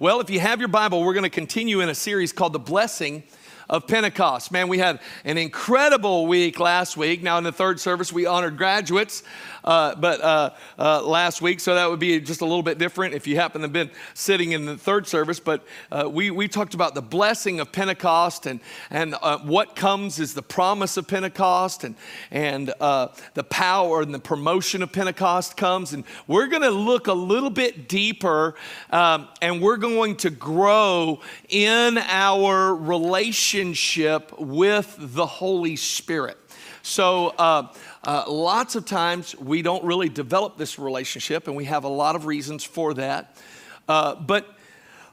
Well, 0.00 0.20
if 0.20 0.30
you 0.30 0.40
have 0.40 0.60
your 0.60 0.68
Bible, 0.70 1.04
we're 1.04 1.12
going 1.12 1.24
to 1.24 1.28
continue 1.28 1.82
in 1.82 1.90
a 1.90 1.94
series 1.94 2.32
called 2.32 2.54
The 2.54 2.58
Blessing 2.58 3.22
of 3.70 3.86
Pentecost. 3.86 4.50
Man, 4.50 4.66
we 4.66 4.78
had 4.78 4.98
an 5.24 5.38
incredible 5.38 6.26
week 6.26 6.58
last 6.58 6.96
week. 6.96 7.22
Now, 7.22 7.38
in 7.38 7.44
the 7.44 7.52
third 7.52 7.78
service, 7.78 8.12
we 8.12 8.26
honored 8.26 8.56
graduates 8.56 9.22
uh, 9.62 9.94
but 9.94 10.20
uh, 10.20 10.50
uh, 10.78 11.02
last 11.02 11.42
week, 11.42 11.60
so 11.60 11.74
that 11.74 11.88
would 11.88 12.00
be 12.00 12.18
just 12.20 12.40
a 12.40 12.44
little 12.44 12.62
bit 12.62 12.78
different 12.78 13.14
if 13.14 13.26
you 13.26 13.36
happen 13.36 13.60
to 13.60 13.66
have 13.66 13.72
been 13.72 13.90
sitting 14.14 14.52
in 14.52 14.64
the 14.64 14.76
third 14.76 15.06
service. 15.06 15.38
But 15.38 15.64
uh, 15.92 16.08
we, 16.10 16.30
we 16.30 16.48
talked 16.48 16.74
about 16.74 16.94
the 16.94 17.02
blessing 17.02 17.60
of 17.60 17.70
Pentecost 17.70 18.46
and, 18.46 18.60
and 18.90 19.14
uh, 19.22 19.38
what 19.38 19.76
comes 19.76 20.18
is 20.18 20.34
the 20.34 20.42
promise 20.42 20.96
of 20.96 21.06
Pentecost 21.06 21.84
and, 21.84 21.94
and 22.30 22.72
uh, 22.80 23.08
the 23.34 23.44
power 23.44 24.00
and 24.00 24.14
the 24.14 24.18
promotion 24.18 24.82
of 24.82 24.92
Pentecost 24.92 25.56
comes. 25.56 25.92
And 25.92 26.04
we're 26.26 26.46
going 26.46 26.62
to 26.62 26.70
look 26.70 27.06
a 27.06 27.12
little 27.12 27.50
bit 27.50 27.88
deeper 27.88 28.54
um, 28.90 29.28
and 29.42 29.60
we're 29.60 29.76
going 29.76 30.16
to 30.16 30.30
grow 30.30 31.20
in 31.48 31.98
our 31.98 32.74
relationship 32.74 33.59
with 34.38 34.96
the 34.98 35.26
Holy 35.26 35.76
Spirit. 35.76 36.38
So, 36.82 37.28
uh, 37.28 37.72
uh, 38.04 38.24
lots 38.26 38.74
of 38.74 38.86
times 38.86 39.36
we 39.36 39.62
don't 39.62 39.84
really 39.84 40.08
develop 40.08 40.56
this 40.56 40.78
relationship, 40.78 41.46
and 41.46 41.56
we 41.56 41.66
have 41.66 41.84
a 41.84 41.88
lot 41.88 42.16
of 42.16 42.26
reasons 42.26 42.64
for 42.64 42.94
that. 42.94 43.36
Uh, 43.88 44.14
but 44.14 44.56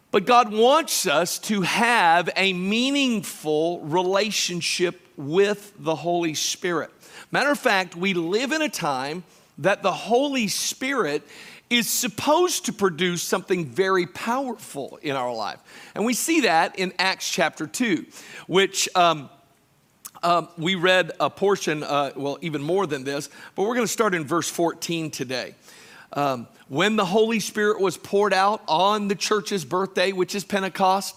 but 0.10 0.26
God 0.26 0.54
wants 0.54 1.06
us 1.06 1.38
to 1.40 1.62
have 1.64 2.30
a 2.38 2.54
meaningful 2.54 3.82
relationship 3.82 5.02
with 5.18 5.74
the 5.78 5.96
Holy 5.96 6.34
Spirit. 6.34 6.92
Matter 7.30 7.52
of 7.52 7.60
fact, 7.60 7.96
we 7.96 8.14
live 8.14 8.54
in 8.54 8.62
a 8.62 8.70
time 8.70 9.26
that 9.58 9.84
the 9.84 9.92
Holy 9.92 10.48
Spirit 10.48 11.28
is 11.70 11.90
supposed 11.90 12.66
to 12.66 12.74
produce 12.74 13.22
something 13.22 13.66
very 13.66 14.06
powerful 14.06 15.00
in 15.02 15.16
our 15.16 15.34
life. 15.34 15.60
And 15.96 16.06
we 16.06 16.14
see 16.14 16.42
that 16.42 16.80
in 16.80 16.94
Acts 16.98 17.30
chapter 17.30 17.68
2, 17.68 18.06
which 18.48 18.88
um, 18.96 19.30
um, 20.24 20.48
we 20.58 20.76
read 20.76 21.12
a 21.20 21.30
portion, 21.30 21.84
uh, 21.84 22.12
well, 22.16 22.38
even 22.42 22.62
more 22.64 22.88
than 22.88 23.04
this, 23.04 23.30
but 23.56 23.64
we're 23.64 23.76
going 23.76 23.88
to 23.88 23.92
start 23.92 24.16
in 24.16 24.26
verse 24.26 24.50
14 24.50 25.12
today. 25.12 25.56
Um, 26.14 26.48
when 26.70 26.96
the 26.96 27.06
Holy 27.06 27.40
Spirit 27.40 27.80
was 27.80 27.98
poured 27.98 28.34
out 28.34 28.62
on 28.68 29.08
the 29.08 29.16
church's 29.16 29.66
birthday, 29.66 30.12
which 30.12 30.36
is 30.36 30.44
Pentecost, 30.44 31.16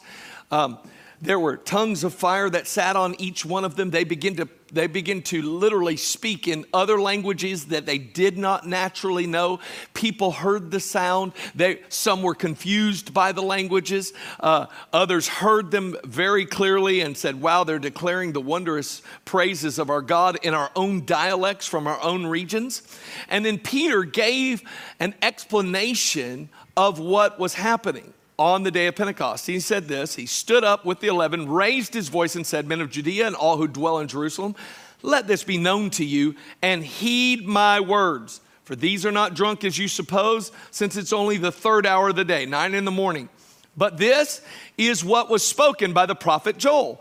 um, 0.51 0.79
there 1.23 1.39
were 1.39 1.57
tongues 1.57 2.03
of 2.03 2.15
fire 2.15 2.49
that 2.49 2.67
sat 2.67 2.97
on 2.97 3.15
each 3.21 3.45
one 3.45 3.65
of 3.65 3.77
them. 3.77 3.91
They 3.91 4.05
begin 4.05 4.37
to 4.37 4.49
they 4.73 4.87
begin 4.87 5.23
to 5.23 5.43
literally 5.43 5.97
speak 5.97 6.47
in 6.47 6.65
other 6.73 7.01
languages 7.01 7.67
that 7.67 7.87
they 7.87 7.99
did 7.99 8.39
not 8.39 8.67
naturally 8.67 9.27
know. 9.27 9.59
People 9.95 10.31
heard 10.31 10.71
the 10.71 10.79
sound. 10.79 11.33
They, 11.57 11.81
some 11.89 12.23
were 12.23 12.37
confused 12.37 13.13
by 13.13 13.33
the 13.33 13.43
languages. 13.43 14.13
Uh, 14.39 14.67
others 14.93 15.27
heard 15.27 15.73
them 15.73 15.97
very 16.05 16.47
clearly 16.47 17.01
and 17.01 17.17
said, 17.17 17.41
Wow, 17.41 17.65
they're 17.65 17.81
declaring 17.81 18.33
the 18.33 18.41
wondrous 18.41 19.03
praises 19.25 19.81
of 19.81 19.91
our 19.91 20.03
God 20.03 20.39
in 20.43 20.55
our 20.55 20.71
own 20.77 21.05
dialects 21.05 21.67
from 21.67 21.89
our 21.89 22.01
own 22.01 22.27
regions. 22.27 22.83
And 23.29 23.45
then 23.45 23.59
Peter 23.59 24.05
gave 24.05 24.63
an 25.01 25.15
explanation 25.21 26.49
of 26.77 27.01
what 27.01 27.39
was 27.41 27.55
happening 27.55 28.15
on 28.41 28.63
the 28.63 28.71
day 28.71 28.87
of 28.87 28.97
Pentecost. 28.97 29.47
He 29.47 29.61
said 29.61 29.87
this 29.87 30.15
He 30.15 30.25
stood 30.25 30.65
up 30.65 30.87
with 30.87 31.01
the 31.01 31.09
eleven, 31.09 31.49
raised 31.49 31.93
his 31.93 32.09
voice, 32.09 32.35
and 32.35 32.47
said, 32.47 32.67
Men 32.67 32.81
of 32.81 32.91
Judea 32.91 33.27
and 33.27 33.37
all 33.37 33.59
who 33.59 33.69
dwell 33.69 33.99
in 33.99 34.09
Jerusalem, 34.09 34.57
let 35.03 35.27
this 35.27 35.45
be 35.45 35.59
known 35.59 35.91
to 35.91 36.05
you, 36.05 36.35
and 36.63 36.83
heed 36.83 37.47
my 37.47 37.81
words. 37.81 38.41
For 38.65 38.75
these 38.75 39.05
are 39.05 39.13
not 39.13 39.35
drunk 39.35 39.65
as 39.65 39.77
you 39.77 39.89
suppose, 39.89 40.53
since 40.71 40.97
it's 40.97 41.13
only 41.13 41.37
the 41.37 41.53
third 41.53 41.87
hour 41.87 42.09
of 42.09 42.17
the 42.17 42.25
day, 42.25 42.47
nine 42.47 42.75
in 42.75 42.85
the 42.85 42.91
morning. 42.91 43.29
But 43.77 43.99
this 43.99 44.43
is 44.79 45.05
what 45.05 45.29
was 45.29 45.47
spoken 45.47 45.93
by 45.93 46.07
the 46.07 46.15
prophet 46.15 46.57
Joel. 46.57 47.01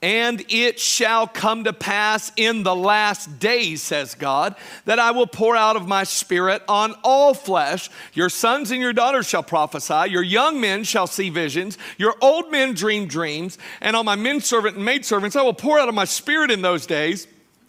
And 0.00 0.44
it 0.48 0.78
shall 0.78 1.26
come 1.26 1.64
to 1.64 1.72
pass 1.72 2.30
in 2.36 2.62
the 2.62 2.74
last 2.74 3.40
days, 3.40 3.82
says 3.82 4.14
God, 4.14 4.54
that 4.84 5.00
I 5.00 5.10
will 5.10 5.26
pour 5.26 5.56
out 5.56 5.74
of 5.74 5.88
my 5.88 6.04
spirit 6.04 6.62
on 6.68 6.94
all 7.02 7.34
flesh. 7.34 7.90
Your 8.14 8.28
sons 8.28 8.70
and 8.70 8.80
your 8.80 8.92
daughters 8.92 9.28
shall 9.28 9.42
prophesy, 9.42 10.10
your 10.10 10.22
young 10.22 10.60
men 10.60 10.84
shall 10.84 11.08
see 11.08 11.30
visions, 11.30 11.78
your 11.96 12.14
old 12.20 12.52
men 12.52 12.74
dream 12.74 13.08
dreams, 13.08 13.58
and 13.80 13.96
on 13.96 14.04
my 14.04 14.14
men 14.14 14.40
servant 14.40 14.76
and 14.76 14.84
maid 14.84 15.04
servants 15.04 15.34
I 15.34 15.42
will 15.42 15.52
pour 15.52 15.80
out 15.80 15.88
of 15.88 15.94
my 15.96 16.04
spirit 16.04 16.52
in 16.52 16.62
those 16.62 16.86
days 16.86 17.26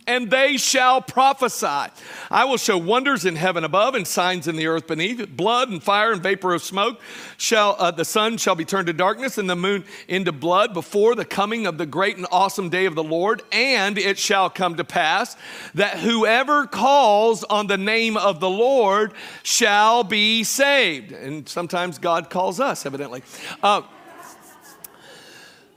and 0.09 0.31
they 0.31 0.57
shall 0.57 1.03
prophesy. 1.03 1.91
I 2.31 2.45
will 2.45 2.57
show 2.57 2.79
wonders 2.79 3.25
in 3.25 3.35
heaven 3.35 3.63
above 3.63 3.93
and 3.93 4.07
signs 4.07 4.47
in 4.47 4.55
the 4.55 4.65
earth 4.65 4.87
beneath. 4.87 5.29
Blood 5.29 5.69
and 5.69 5.83
fire 5.83 6.11
and 6.11 6.21
vapor 6.21 6.55
of 6.55 6.63
smoke. 6.63 6.99
Shall 7.37 7.75
uh, 7.77 7.91
the 7.91 8.03
sun 8.03 8.37
shall 8.37 8.55
be 8.55 8.65
turned 8.65 8.87
to 8.87 8.93
darkness 8.93 9.37
and 9.37 9.47
the 9.47 9.55
moon 9.55 9.85
into 10.07 10.31
blood 10.31 10.73
before 10.73 11.13
the 11.13 11.25
coming 11.25 11.67
of 11.67 11.77
the 11.77 11.85
great 11.85 12.17
and 12.17 12.25
awesome 12.31 12.69
day 12.69 12.85
of 12.85 12.95
the 12.95 13.03
Lord. 13.03 13.43
And 13.51 13.99
it 13.99 14.17
shall 14.17 14.49
come 14.49 14.77
to 14.77 14.83
pass 14.83 15.37
that 15.75 15.99
whoever 15.99 16.65
calls 16.65 17.43
on 17.43 17.67
the 17.67 17.77
name 17.77 18.17
of 18.17 18.39
the 18.39 18.49
Lord 18.49 19.13
shall 19.43 20.03
be 20.03 20.43
saved. 20.43 21.11
And 21.11 21.47
sometimes 21.47 21.99
God 21.99 22.31
calls 22.31 22.59
us, 22.59 22.87
evidently. 22.87 23.21
Uh, 23.61 23.83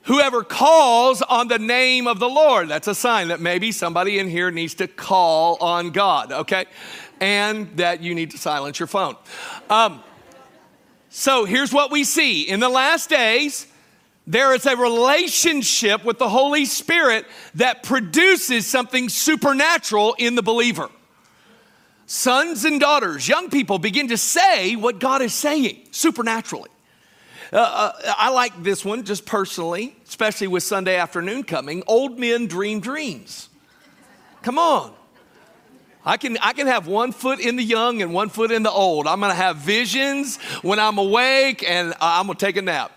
Whoever 0.05 0.43
calls 0.43 1.23
on 1.23 1.47
the 1.47 1.61
name 1.61 2.09
of 2.09 2.19
the 2.19 2.29
Lord, 2.29 2.69
that's 2.69 2.89
a 2.89 2.95
sign 2.95 3.29
that 3.29 3.41
maybe 3.41 3.71
somebody 3.71 4.19
in 4.19 4.29
here 4.29 4.51
needs 4.51 4.75
to 4.75 4.89
call 4.89 5.57
on 5.61 5.91
God, 5.91 6.33
okay? 6.33 6.65
And 7.21 7.77
that 7.77 8.03
you 8.03 8.15
need 8.15 8.33
to 8.33 8.39
silence 8.39 8.81
your 8.81 8.89
phone. 8.89 9.15
Um, 9.71 10.03
so 11.09 11.45
here's 11.45 11.73
what 11.73 11.93
we 11.93 12.03
see 12.03 12.49
in 12.49 12.59
the 12.59 12.69
last 12.69 13.11
days, 13.11 13.69
there 14.27 14.55
is 14.55 14.67
a 14.67 14.77
relationship 14.77 16.05
with 16.05 16.19
the 16.19 16.29
Holy 16.29 16.65
Spirit 16.65 17.27
that 17.55 17.85
produces 17.85 18.67
something 18.67 19.09
supernatural 19.09 20.15
in 20.19 20.35
the 20.35 20.43
believer. 20.43 20.91
Sons 22.07 22.65
and 22.65 22.81
daughters, 22.81 23.29
young 23.29 23.51
people 23.51 23.79
begin 23.79 24.09
to 24.09 24.17
say 24.17 24.75
what 24.75 24.99
God 24.99 25.23
is 25.23 25.33
saying 25.33 25.87
supernaturally. 25.93 26.71
Uh, 27.53 27.59
uh, 27.59 28.15
I 28.17 28.31
like 28.31 28.63
this 28.63 28.83
one 28.83 29.05
just 29.05 29.27
personally, 29.27 29.95
especially 30.09 30.47
with 30.47 30.63
Sunday 30.63 30.97
afternoon 30.97 31.45
coming. 31.45 31.83
Old 31.87 32.19
men 32.19 32.47
dream 32.47 32.81
dreams. 32.81 33.51
Come 34.41 34.59
on. 34.59 34.95
I 36.05 36.17
can, 36.17 36.39
I 36.39 36.55
can 36.55 36.67
have 36.67 36.87
one 36.87 37.13
foot 37.13 37.39
in 37.41 37.57
the 37.57 37.63
young 37.63 38.01
and 38.01 38.15
one 38.15 38.31
foot 38.31 38.51
in 38.51 38.63
the 38.63 38.71
old. 38.71 39.07
I'm 39.07 39.21
gonna 39.21 39.35
have 39.35 39.59
visions 39.59 40.39
when 40.63 40.79
I'm 40.79 40.97
awake 40.99 41.63
and 41.69 41.95
I'm 42.01 42.27
gonna 42.27 42.39
take 42.39 42.57
a 42.57 42.63
nap. 42.63 42.91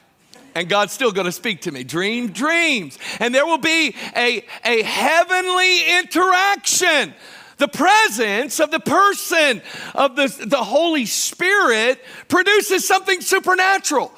And 0.55 0.69
God's 0.69 0.93
still 0.93 1.11
gonna 1.11 1.33
speak 1.33 1.61
to 1.61 1.71
me. 1.71 1.83
Dream 1.83 2.31
dreams. 2.31 2.97
And 3.19 3.35
there 3.35 3.45
will 3.45 3.57
be 3.57 3.93
a, 4.15 4.43
a 4.63 4.81
heavenly 4.83 5.99
interaction 5.99 7.13
the 7.57 7.67
presence 7.69 8.59
of 8.59 8.69
the 8.71 8.81
person 8.81 9.61
of 9.93 10.15
the, 10.17 10.45
the 10.45 10.61
Holy 10.61 11.05
Spirit 11.05 12.03
produces 12.27 12.85
something 12.85 13.21
supernatural. 13.21 14.13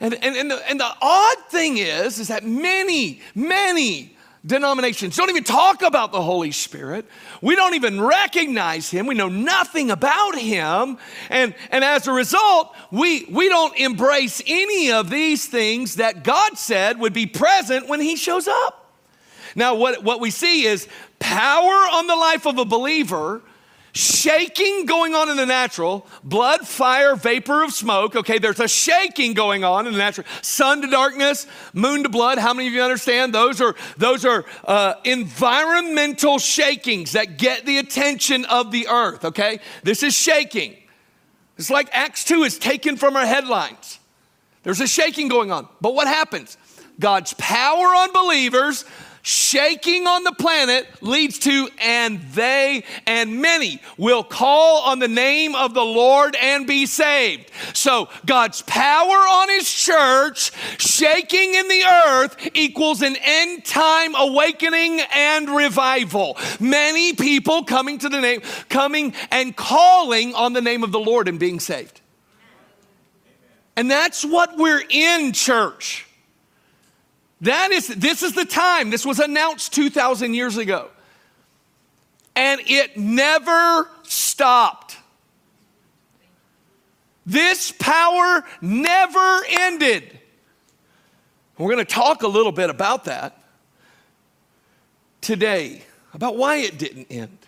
And, 0.00 0.14
and, 0.14 0.36
and, 0.36 0.50
the, 0.50 0.70
and 0.70 0.78
the 0.78 0.90
odd 1.02 1.38
thing 1.48 1.78
is, 1.78 2.18
is 2.18 2.28
that 2.28 2.44
many, 2.44 3.20
many 3.34 4.16
denominations 4.46 5.16
don't 5.16 5.28
even 5.28 5.44
talk 5.44 5.82
about 5.82 6.12
the 6.12 6.22
Holy 6.22 6.52
Spirit. 6.52 7.06
We 7.42 7.56
don't 7.56 7.74
even 7.74 8.00
recognize 8.00 8.90
Him. 8.90 9.06
We 9.06 9.16
know 9.16 9.28
nothing 9.28 9.90
about 9.90 10.38
Him. 10.38 10.98
And, 11.30 11.54
and 11.70 11.82
as 11.82 12.06
a 12.06 12.12
result, 12.12 12.74
we, 12.92 13.26
we 13.26 13.48
don't 13.48 13.76
embrace 13.76 14.40
any 14.46 14.92
of 14.92 15.10
these 15.10 15.46
things 15.46 15.96
that 15.96 16.22
God 16.22 16.56
said 16.56 17.00
would 17.00 17.12
be 17.12 17.26
present 17.26 17.88
when 17.88 18.00
He 18.00 18.14
shows 18.16 18.46
up. 18.46 18.94
Now, 19.56 19.74
what, 19.74 20.04
what 20.04 20.20
we 20.20 20.30
see 20.30 20.64
is 20.64 20.86
power 21.18 21.72
on 21.72 22.06
the 22.06 22.14
life 22.14 22.46
of 22.46 22.58
a 22.58 22.64
believer 22.64 23.42
shaking 23.98 24.86
going 24.86 25.12
on 25.16 25.28
in 25.28 25.36
the 25.36 25.44
natural, 25.44 26.06
blood, 26.22 26.66
fire, 26.68 27.16
vapor 27.16 27.64
of 27.64 27.72
smoke. 27.72 28.14
Okay, 28.14 28.38
there's 28.38 28.60
a 28.60 28.68
shaking 28.68 29.34
going 29.34 29.64
on 29.64 29.88
in 29.88 29.92
the 29.92 29.98
natural. 29.98 30.24
Sun 30.40 30.82
to 30.82 30.86
darkness, 30.86 31.48
moon 31.72 32.04
to 32.04 32.08
blood. 32.08 32.38
How 32.38 32.54
many 32.54 32.68
of 32.68 32.74
you 32.74 32.80
understand? 32.80 33.34
Those 33.34 33.60
are 33.60 33.74
those 33.96 34.24
are 34.24 34.44
uh, 34.64 34.94
environmental 35.02 36.38
shakings 36.38 37.12
that 37.12 37.38
get 37.38 37.66
the 37.66 37.78
attention 37.78 38.44
of 38.44 38.70
the 38.70 38.86
earth. 38.86 39.24
Okay, 39.24 39.58
this 39.82 40.04
is 40.04 40.14
shaking. 40.14 40.76
It's 41.56 41.70
like 41.70 41.88
Acts 41.92 42.22
2 42.22 42.44
is 42.44 42.56
taken 42.56 42.96
from 42.96 43.16
our 43.16 43.26
headlines. 43.26 43.98
There's 44.62 44.80
a 44.80 44.86
shaking 44.86 45.26
going 45.26 45.50
on. 45.50 45.66
But 45.80 45.94
what 45.94 46.06
happens? 46.06 46.56
God's 47.00 47.34
power 47.34 47.86
on 47.86 48.12
believers 48.12 48.84
shaking 49.22 50.06
on 50.06 50.24
the 50.24 50.32
planet 50.32 50.86
leads 51.00 51.38
to, 51.40 51.68
and 51.80 52.20
they 52.32 52.84
and 53.06 53.40
many 53.40 53.80
will 53.96 54.24
call 54.24 54.82
on 54.82 54.98
the 54.98 55.08
name 55.08 55.54
of 55.54 55.74
the 55.74 55.84
Lord 55.84 56.36
and 56.36 56.66
be 56.66 56.86
saved. 56.86 57.50
So 57.74 58.08
God's 58.26 58.62
power 58.62 59.16
on 59.16 59.48
His 59.50 59.70
church, 59.70 60.52
shaking 60.78 61.54
in 61.54 61.68
the 61.68 61.84
earth, 62.06 62.50
equals 62.54 63.02
an 63.02 63.16
end 63.20 63.64
time 63.64 64.14
awakening 64.14 65.00
and 65.14 65.48
revival. 65.48 66.36
Many 66.60 67.12
people 67.14 67.64
coming 67.64 67.98
to 67.98 68.08
the 68.08 68.20
name, 68.20 68.40
coming 68.68 69.14
and 69.30 69.56
calling 69.56 70.34
on 70.34 70.52
the 70.52 70.62
name 70.62 70.82
of 70.84 70.92
the 70.92 71.00
Lord 71.00 71.28
and 71.28 71.38
being 71.38 71.60
saved. 71.60 72.00
And 73.76 73.88
that's 73.88 74.24
what 74.24 74.56
we're 74.56 74.82
in, 74.90 75.32
church. 75.32 76.07
That 77.40 77.70
is, 77.70 77.88
this 77.88 78.22
is 78.22 78.32
the 78.32 78.44
time. 78.44 78.90
This 78.90 79.06
was 79.06 79.20
announced 79.20 79.72
2,000 79.74 80.34
years 80.34 80.56
ago. 80.56 80.90
And 82.34 82.60
it 82.66 82.96
never 82.96 83.88
stopped. 84.02 84.96
This 87.26 87.72
power 87.72 88.44
never 88.60 89.40
ended. 89.48 90.18
We're 91.58 91.72
going 91.72 91.84
to 91.84 91.92
talk 91.92 92.22
a 92.22 92.28
little 92.28 92.52
bit 92.52 92.70
about 92.70 93.04
that 93.04 93.42
today, 95.20 95.82
about 96.14 96.36
why 96.36 96.56
it 96.56 96.78
didn't 96.78 97.08
end. 97.10 97.38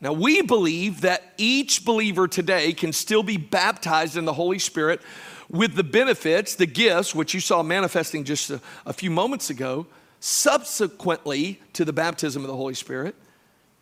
Now, 0.00 0.12
we 0.12 0.42
believe 0.42 1.00
that 1.00 1.34
each 1.36 1.84
believer 1.84 2.28
today 2.28 2.72
can 2.72 2.92
still 2.92 3.22
be 3.22 3.36
baptized 3.36 4.16
in 4.16 4.24
the 4.24 4.32
Holy 4.32 4.58
Spirit 4.58 5.00
with 5.48 5.74
the 5.74 5.84
benefits, 5.84 6.54
the 6.54 6.66
gifts, 6.66 7.14
which 7.14 7.34
you 7.34 7.40
saw 7.40 7.62
manifesting 7.62 8.24
just 8.24 8.50
a, 8.50 8.60
a, 8.84 8.92
few 8.92 9.10
moments 9.10 9.50
ago, 9.50 9.86
subsequently 10.20 11.60
to 11.72 11.84
the 11.84 11.92
baptism 11.92 12.42
of 12.42 12.48
the 12.48 12.56
Holy 12.56 12.74
Spirit, 12.74 13.14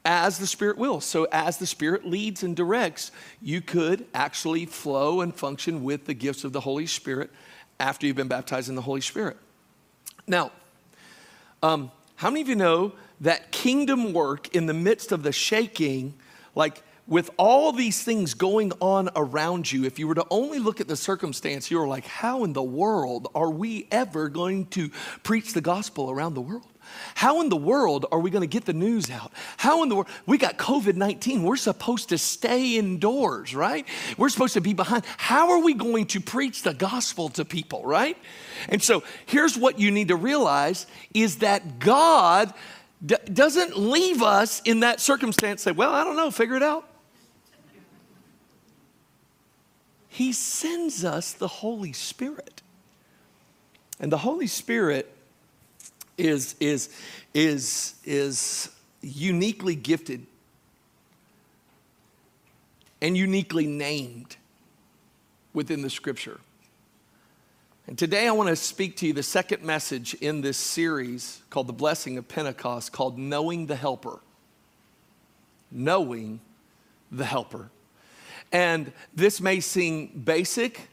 as 0.04 0.38
the 0.38 0.46
Spirit 0.46 0.76
wills. 0.76 1.04
So, 1.04 1.26
as 1.32 1.58
the 1.58 1.66
Spirit 1.66 2.06
leads 2.06 2.42
and 2.42 2.54
directs, 2.54 3.10
you 3.40 3.60
could 3.60 4.06
actually 4.12 4.66
flow 4.66 5.20
and 5.20 5.34
function 5.34 5.82
with 5.82 6.04
the 6.04 6.14
gifts 6.14 6.44
of 6.44 6.52
the 6.52 6.60
Holy 6.60 6.86
Spirit 6.86 7.30
after 7.80 8.06
you've 8.06 8.16
been 8.16 8.28
baptized 8.28 8.68
in 8.68 8.74
the 8.74 8.82
Holy 8.82 9.00
Spirit. 9.00 9.36
Now, 10.26 10.52
um, 11.62 11.90
how 12.16 12.30
many 12.30 12.42
of 12.42 12.48
you 12.48 12.56
know 12.56 12.92
that 13.20 13.52
kingdom 13.52 14.12
work 14.12 14.54
in 14.54 14.66
the 14.66 14.74
midst 14.74 15.12
of 15.12 15.22
the 15.22 15.32
shaking, 15.32 16.14
like 16.54 16.82
with 17.06 17.30
all 17.36 17.72
these 17.72 18.02
things 18.02 18.32
going 18.32 18.72
on 18.80 19.10
around 19.14 19.70
you, 19.70 19.84
if 19.84 19.98
you 19.98 20.08
were 20.08 20.14
to 20.14 20.26
only 20.30 20.58
look 20.58 20.80
at 20.80 20.88
the 20.88 20.96
circumstance, 20.96 21.70
you're 21.70 21.86
like, 21.86 22.06
how 22.06 22.44
in 22.44 22.54
the 22.54 22.62
world 22.62 23.28
are 23.34 23.50
we 23.50 23.86
ever 23.90 24.28
going 24.28 24.66
to 24.66 24.90
preach 25.22 25.52
the 25.52 25.60
gospel 25.60 26.10
around 26.10 26.34
the 26.34 26.40
world? 26.40 26.66
How 27.14 27.40
in 27.40 27.48
the 27.48 27.56
world 27.56 28.06
are 28.10 28.18
we 28.18 28.30
going 28.30 28.42
to 28.42 28.46
get 28.46 28.64
the 28.64 28.72
news 28.72 29.10
out? 29.10 29.32
How 29.56 29.82
in 29.82 29.88
the 29.88 29.96
world? 29.96 30.08
We 30.26 30.38
got 30.38 30.56
COVID 30.56 30.96
19. 30.96 31.42
We're 31.42 31.56
supposed 31.56 32.10
to 32.10 32.18
stay 32.18 32.76
indoors, 32.76 33.54
right? 33.54 33.86
We're 34.16 34.28
supposed 34.28 34.54
to 34.54 34.60
be 34.60 34.74
behind. 34.74 35.04
How 35.16 35.50
are 35.50 35.60
we 35.60 35.74
going 35.74 36.06
to 36.08 36.20
preach 36.20 36.62
the 36.62 36.74
gospel 36.74 37.28
to 37.30 37.44
people, 37.44 37.84
right? 37.84 38.16
And 38.68 38.82
so 38.82 39.02
here's 39.26 39.56
what 39.56 39.78
you 39.78 39.90
need 39.90 40.08
to 40.08 40.16
realize 40.16 40.86
is 41.12 41.36
that 41.36 41.78
God 41.78 42.52
d- 43.04 43.16
doesn't 43.32 43.78
leave 43.78 44.22
us 44.22 44.60
in 44.64 44.80
that 44.80 45.00
circumstance, 45.00 45.62
say, 45.62 45.72
well, 45.72 45.92
I 45.92 46.04
don't 46.04 46.16
know, 46.16 46.30
figure 46.30 46.56
it 46.56 46.62
out. 46.62 46.88
He 50.14 50.32
sends 50.32 51.04
us 51.04 51.32
the 51.32 51.48
Holy 51.48 51.92
Spirit. 51.92 52.62
And 53.98 54.12
the 54.12 54.18
Holy 54.18 54.46
Spirit 54.46 55.12
is, 56.16 56.54
is, 56.60 56.88
is, 57.34 57.96
is 58.04 58.70
uniquely 59.02 59.74
gifted 59.74 60.24
and 63.02 63.16
uniquely 63.16 63.66
named 63.66 64.36
within 65.52 65.82
the 65.82 65.90
scripture. 65.90 66.38
And 67.88 67.98
today 67.98 68.28
I 68.28 68.30
want 68.30 68.50
to 68.50 68.56
speak 68.56 68.96
to 68.98 69.08
you 69.08 69.14
the 69.14 69.24
second 69.24 69.64
message 69.64 70.14
in 70.14 70.42
this 70.42 70.58
series 70.58 71.42
called 71.50 71.66
The 71.66 71.72
Blessing 71.72 72.18
of 72.18 72.28
Pentecost, 72.28 72.92
called 72.92 73.18
Knowing 73.18 73.66
the 73.66 73.74
Helper. 73.74 74.20
Knowing 75.72 76.38
the 77.10 77.24
Helper. 77.24 77.68
And 78.54 78.92
this 79.12 79.40
may 79.40 79.58
seem 79.58 80.06
basic, 80.06 80.88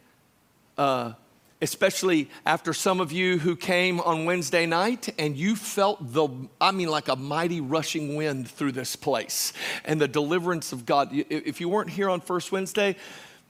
uh, 0.80 1.14
especially 1.62 2.28
after 2.44 2.74
some 2.74 3.00
of 3.00 3.12
you 3.12 3.38
who 3.38 3.56
came 3.56 4.00
on 4.00 4.26
Wednesday 4.26 4.66
night 4.66 5.14
and 5.20 5.38
you 5.38 5.56
felt 5.56 6.12
the, 6.12 6.28
I 6.60 6.72
mean, 6.72 6.90
like 6.90 7.08
a 7.08 7.16
mighty 7.16 7.62
rushing 7.62 8.16
wind 8.16 8.50
through 8.50 8.72
this 8.72 8.96
place 8.96 9.54
and 9.86 10.02
the 10.02 10.08
deliverance 10.08 10.74
of 10.74 10.88
God. 10.88 11.10
If 11.12 11.62
you 11.62 11.70
weren't 11.70 11.92
here 11.92 12.10
on 12.10 12.20
First 12.20 12.52
Wednesday, 12.52 12.96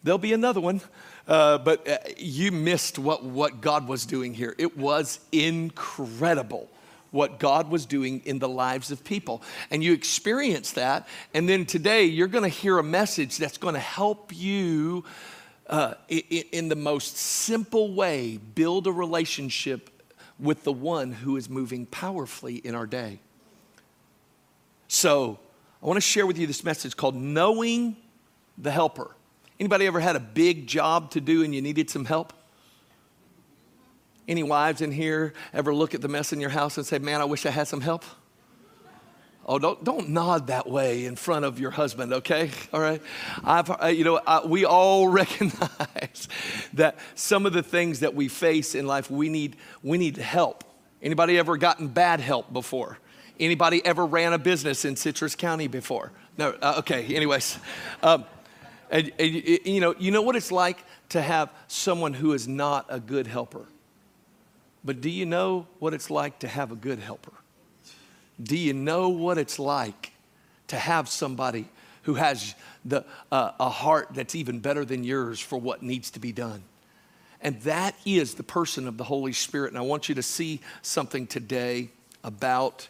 there'll 0.03 0.17
be 0.17 0.33
another 0.33 0.59
one. 0.59 0.81
Uh, 1.25 1.59
but 1.59 1.87
uh, 1.87 1.99
you 2.17 2.51
missed 2.51 2.99
what, 2.99 3.23
what 3.23 3.61
God 3.61 3.87
was 3.87 4.05
doing 4.05 4.33
here. 4.33 4.53
It 4.57 4.77
was 4.77 5.21
incredible 5.31 6.69
what 7.11 7.39
God 7.39 7.69
was 7.69 7.85
doing 7.85 8.21
in 8.25 8.39
the 8.39 8.49
lives 8.49 8.89
of 8.89 9.03
people. 9.03 9.43
And 9.69 9.83
you 9.83 9.93
experience 9.93 10.71
that. 10.71 11.07
And 11.33 11.47
then 11.47 11.65
today, 11.65 12.05
you're 12.05 12.27
going 12.27 12.43
to 12.43 12.49
hear 12.49 12.79
a 12.79 12.83
message 12.83 13.37
that's 13.37 13.57
going 13.57 13.75
to 13.75 13.79
help 13.79 14.31
you 14.33 15.03
uh, 15.67 15.93
in 16.09 16.67
the 16.67 16.75
most 16.75 17.17
simple 17.17 17.93
way, 17.93 18.37
build 18.37 18.87
a 18.87 18.91
relationship 18.91 19.89
with 20.39 20.63
the 20.63 20.73
one 20.73 21.11
who 21.11 21.37
is 21.37 21.49
moving 21.49 21.85
powerfully 21.85 22.55
in 22.55 22.75
our 22.75 22.87
day. 22.87 23.19
So, 24.87 25.39
I 25.81 25.85
want 25.85 25.97
to 25.97 26.01
share 26.01 26.27
with 26.27 26.37
you 26.37 26.45
this 26.45 26.63
message 26.63 26.97
called 26.97 27.15
Knowing 27.15 27.95
the 28.57 28.71
Helper. 28.71 29.15
Anybody 29.59 29.87
ever 29.87 29.99
had 29.99 30.15
a 30.15 30.19
big 30.19 30.67
job 30.67 31.11
to 31.11 31.21
do 31.21 31.43
and 31.43 31.55
you 31.55 31.61
needed 31.61 31.89
some 31.89 32.05
help? 32.05 32.33
Any 34.27 34.43
wives 34.43 34.81
in 34.81 34.91
here 34.91 35.33
ever 35.53 35.73
look 35.73 35.93
at 35.93 36.01
the 36.01 36.07
mess 36.07 36.31
in 36.31 36.39
your 36.39 36.49
house 36.49 36.77
and 36.77 36.85
say, 36.85 36.99
Man, 36.99 37.21
I 37.21 37.25
wish 37.25 37.45
I 37.45 37.49
had 37.49 37.67
some 37.67 37.81
help? 37.81 38.05
Oh, 39.45 39.57
don't, 39.57 39.83
don't 39.83 40.09
nod 40.09 40.47
that 40.47 40.69
way 40.69 41.05
in 41.05 41.15
front 41.15 41.45
of 41.45 41.59
your 41.59 41.71
husband, 41.71 42.13
okay? 42.13 42.51
All 42.73 42.79
right? 42.79 43.01
I've, 43.43 43.69
uh, 43.69 43.87
you 43.87 44.03
know, 44.03 44.21
I, 44.25 44.45
we 44.45 44.65
all 44.65 45.07
recognize 45.09 46.27
that 46.73 46.97
some 47.15 47.45
of 47.45 47.53
the 47.53 47.63
things 47.63 48.01
that 48.01 48.13
we 48.13 48.27
face 48.27 48.75
in 48.75 48.85
life, 48.85 49.09
we 49.09 49.29
need, 49.29 49.57
we 49.81 49.97
need 49.97 50.17
help. 50.17 50.63
Anybody 51.01 51.39
ever 51.39 51.57
gotten 51.57 51.87
bad 51.87 52.19
help 52.19 52.53
before? 52.53 52.99
Anybody 53.39 53.83
ever 53.83 54.05
ran 54.05 54.33
a 54.33 54.37
business 54.37 54.85
in 54.85 54.95
Citrus 54.95 55.35
County 55.35 55.67
before? 55.67 56.11
No, 56.37 56.51
uh, 56.61 56.75
okay, 56.79 57.15
anyways. 57.15 57.57
Um, 58.03 58.25
and, 58.91 59.11
and, 59.17 59.33
you, 59.65 59.79
know, 59.79 59.95
you 59.97 60.11
know 60.11 60.21
what 60.21 60.35
it's 60.35 60.51
like 60.51 60.83
to 61.09 61.21
have 61.21 61.49
someone 61.67 62.13
who 62.13 62.33
is 62.33 62.47
not 62.47 62.85
a 62.89 62.99
good 62.99 63.25
helper. 63.25 63.65
But 64.83 65.01
do 65.01 65.09
you 65.09 65.25
know 65.25 65.67
what 65.79 65.93
it's 65.93 66.09
like 66.09 66.39
to 66.39 66.47
have 66.47 66.71
a 66.71 66.75
good 66.75 66.99
helper? 66.99 67.33
Do 68.41 68.57
you 68.57 68.73
know 68.73 69.09
what 69.09 69.37
it's 69.37 69.59
like 69.59 70.11
to 70.67 70.77
have 70.77 71.07
somebody 71.07 71.67
who 72.03 72.15
has 72.15 72.55
the, 72.83 73.05
uh, 73.31 73.51
a 73.59 73.69
heart 73.69 74.09
that's 74.13 74.33
even 74.33 74.59
better 74.59 74.83
than 74.83 75.03
yours 75.03 75.39
for 75.39 75.59
what 75.59 75.83
needs 75.83 76.09
to 76.11 76.19
be 76.19 76.31
done? 76.31 76.63
And 77.41 77.59
that 77.61 77.95
is 78.05 78.35
the 78.35 78.43
person 78.43 78.87
of 78.87 78.97
the 78.97 79.03
Holy 79.03 79.33
Spirit. 79.33 79.69
And 79.69 79.77
I 79.77 79.81
want 79.81 80.09
you 80.09 80.15
to 80.15 80.23
see 80.23 80.61
something 80.81 81.27
today 81.27 81.89
about 82.23 82.87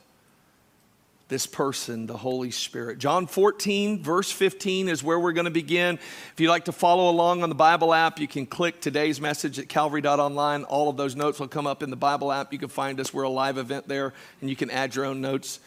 this 1.31 1.47
person, 1.47 2.07
the 2.07 2.17
Holy 2.17 2.51
Spirit. 2.51 2.99
John 2.99 3.25
14, 3.25 4.03
verse 4.03 4.29
15 4.29 4.89
is 4.89 5.01
where 5.01 5.17
we're 5.17 5.31
going 5.31 5.45
to 5.45 5.49
begin. 5.49 5.95
If 5.95 6.39
you'd 6.41 6.49
like 6.49 6.65
to 6.65 6.73
follow 6.73 7.09
along 7.09 7.41
on 7.41 7.47
the 7.47 7.55
Bible 7.55 7.93
app, 7.93 8.19
you 8.19 8.27
can 8.27 8.45
click 8.45 8.81
today's 8.81 9.21
message 9.21 9.57
at 9.57 9.69
calvary.online. 9.69 10.65
All 10.65 10.89
of 10.89 10.97
those 10.97 11.15
notes 11.15 11.39
will 11.39 11.47
come 11.47 11.65
up 11.65 11.83
in 11.83 11.89
the 11.89 11.95
Bible 11.95 12.33
app. 12.33 12.51
You 12.51 12.59
can 12.59 12.67
find 12.67 12.99
us. 12.99 13.13
We're 13.13 13.23
a 13.23 13.29
live 13.29 13.57
event 13.57 13.87
there, 13.87 14.13
and 14.41 14.49
you 14.49 14.57
can 14.57 14.69
add 14.69 14.93
your 14.93 15.05
own 15.05 15.21
notes. 15.21 15.61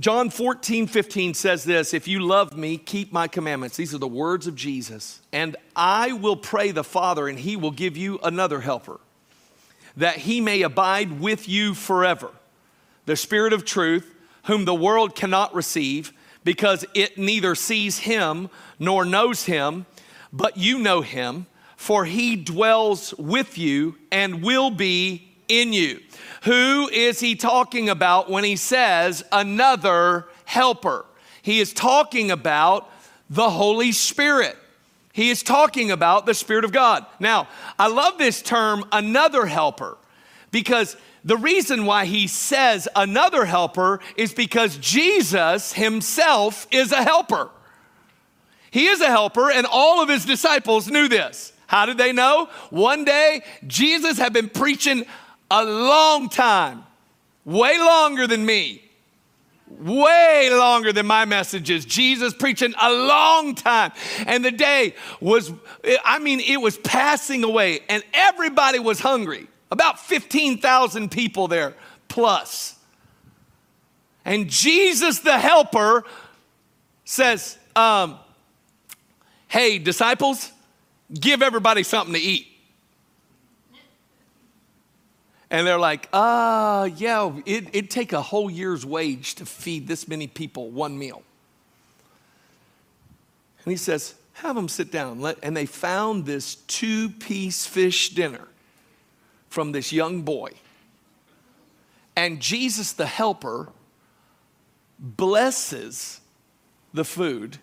John 0.00 0.30
14, 0.30 0.86
15 0.86 1.34
says 1.34 1.64
this 1.64 1.92
If 1.92 2.08
you 2.08 2.20
love 2.20 2.56
me, 2.56 2.78
keep 2.78 3.12
my 3.12 3.28
commandments. 3.28 3.76
These 3.76 3.94
are 3.94 3.98
the 3.98 4.08
words 4.08 4.46
of 4.46 4.54
Jesus. 4.56 5.20
And 5.30 5.58
I 5.76 6.12
will 6.12 6.36
pray 6.36 6.70
the 6.70 6.82
Father, 6.82 7.28
and 7.28 7.38
he 7.38 7.54
will 7.56 7.70
give 7.70 7.98
you 7.98 8.18
another 8.22 8.62
helper, 8.62 8.98
that 9.98 10.16
he 10.16 10.40
may 10.40 10.62
abide 10.62 11.20
with 11.20 11.50
you 11.50 11.74
forever. 11.74 12.30
The 13.04 13.14
Spirit 13.14 13.52
of 13.52 13.66
truth 13.66 14.14
whom 14.44 14.64
the 14.64 14.74
world 14.74 15.14
cannot 15.14 15.54
receive 15.54 16.12
because 16.44 16.84
it 16.94 17.18
neither 17.18 17.54
sees 17.54 17.98
him 17.98 18.48
nor 18.78 19.04
knows 19.04 19.44
him, 19.44 19.86
but 20.32 20.56
you 20.56 20.78
know 20.78 21.00
him, 21.00 21.46
for 21.76 22.04
he 22.04 22.36
dwells 22.36 23.14
with 23.14 23.58
you 23.58 23.96
and 24.10 24.42
will 24.42 24.70
be 24.70 25.28
in 25.48 25.72
you. 25.72 26.00
Who 26.44 26.88
is 26.88 27.20
he 27.20 27.34
talking 27.34 27.88
about 27.88 28.30
when 28.30 28.44
he 28.44 28.56
says 28.56 29.24
another 29.32 30.26
helper? 30.44 31.04
He 31.42 31.60
is 31.60 31.72
talking 31.72 32.30
about 32.30 32.90
the 33.30 33.50
Holy 33.50 33.92
Spirit. 33.92 34.56
He 35.12 35.30
is 35.30 35.42
talking 35.42 35.90
about 35.90 36.26
the 36.26 36.34
Spirit 36.34 36.64
of 36.64 36.72
God. 36.72 37.04
Now, 37.18 37.48
I 37.78 37.88
love 37.88 38.18
this 38.18 38.40
term, 38.40 38.84
another 38.92 39.46
helper, 39.46 39.96
because 40.50 40.96
the 41.28 41.36
reason 41.36 41.84
why 41.84 42.06
he 42.06 42.26
says 42.26 42.88
another 42.96 43.44
helper 43.44 44.00
is 44.16 44.32
because 44.32 44.78
Jesus 44.78 45.74
himself 45.74 46.66
is 46.70 46.90
a 46.90 47.02
helper. 47.02 47.50
He 48.70 48.86
is 48.86 49.02
a 49.02 49.08
helper, 49.08 49.50
and 49.50 49.66
all 49.70 50.02
of 50.02 50.08
his 50.08 50.24
disciples 50.24 50.88
knew 50.88 51.06
this. 51.06 51.52
How 51.66 51.84
did 51.84 51.98
they 51.98 52.14
know? 52.14 52.48
One 52.70 53.04
day, 53.04 53.42
Jesus 53.66 54.16
had 54.16 54.32
been 54.32 54.48
preaching 54.48 55.04
a 55.50 55.62
long 55.62 56.30
time, 56.30 56.84
way 57.44 57.76
longer 57.76 58.26
than 58.26 58.46
me, 58.46 58.82
way 59.68 60.48
longer 60.50 60.94
than 60.94 61.06
my 61.06 61.26
messages. 61.26 61.84
Jesus 61.84 62.32
preaching 62.32 62.72
a 62.80 62.90
long 62.90 63.54
time. 63.54 63.92
And 64.26 64.42
the 64.42 64.50
day 64.50 64.94
was, 65.20 65.52
I 66.06 66.20
mean, 66.20 66.40
it 66.40 66.56
was 66.56 66.78
passing 66.78 67.44
away, 67.44 67.80
and 67.90 68.02
everybody 68.14 68.78
was 68.78 68.98
hungry. 68.98 69.46
About 69.70 69.98
15,000 69.98 71.10
people 71.10 71.48
there 71.48 71.74
plus. 72.08 72.76
And 74.24 74.48
Jesus, 74.48 75.20
the 75.20 75.38
helper, 75.38 76.04
says, 77.04 77.58
um, 77.76 78.18
Hey, 79.48 79.78
disciples, 79.78 80.52
give 81.12 81.40
everybody 81.40 81.82
something 81.82 82.14
to 82.14 82.20
eat. 82.20 82.46
And 85.50 85.66
they're 85.66 85.78
like, 85.78 86.08
uh, 86.12 86.90
yeah, 86.96 87.32
it, 87.46 87.68
it'd 87.72 87.90
take 87.90 88.12
a 88.12 88.20
whole 88.20 88.50
year's 88.50 88.84
wage 88.84 89.36
to 89.36 89.46
feed 89.46 89.88
this 89.88 90.06
many 90.06 90.26
people 90.26 90.70
one 90.70 90.98
meal. 90.98 91.22
And 93.64 93.72
he 93.72 93.78
says, 93.78 94.14
have 94.34 94.54
them 94.54 94.68
sit 94.68 94.92
down. 94.92 95.24
And 95.42 95.56
they 95.56 95.64
found 95.64 96.26
this 96.26 96.56
two 96.56 97.08
piece 97.08 97.64
fish 97.64 98.10
dinner 98.10 98.46
from 99.48 99.72
this 99.72 99.92
young 99.92 100.22
boy. 100.22 100.50
And 102.16 102.40
Jesus, 102.40 102.92
the 102.92 103.06
helper, 103.06 103.70
blesses 104.98 106.20
the 106.92 107.04
food 107.04 107.58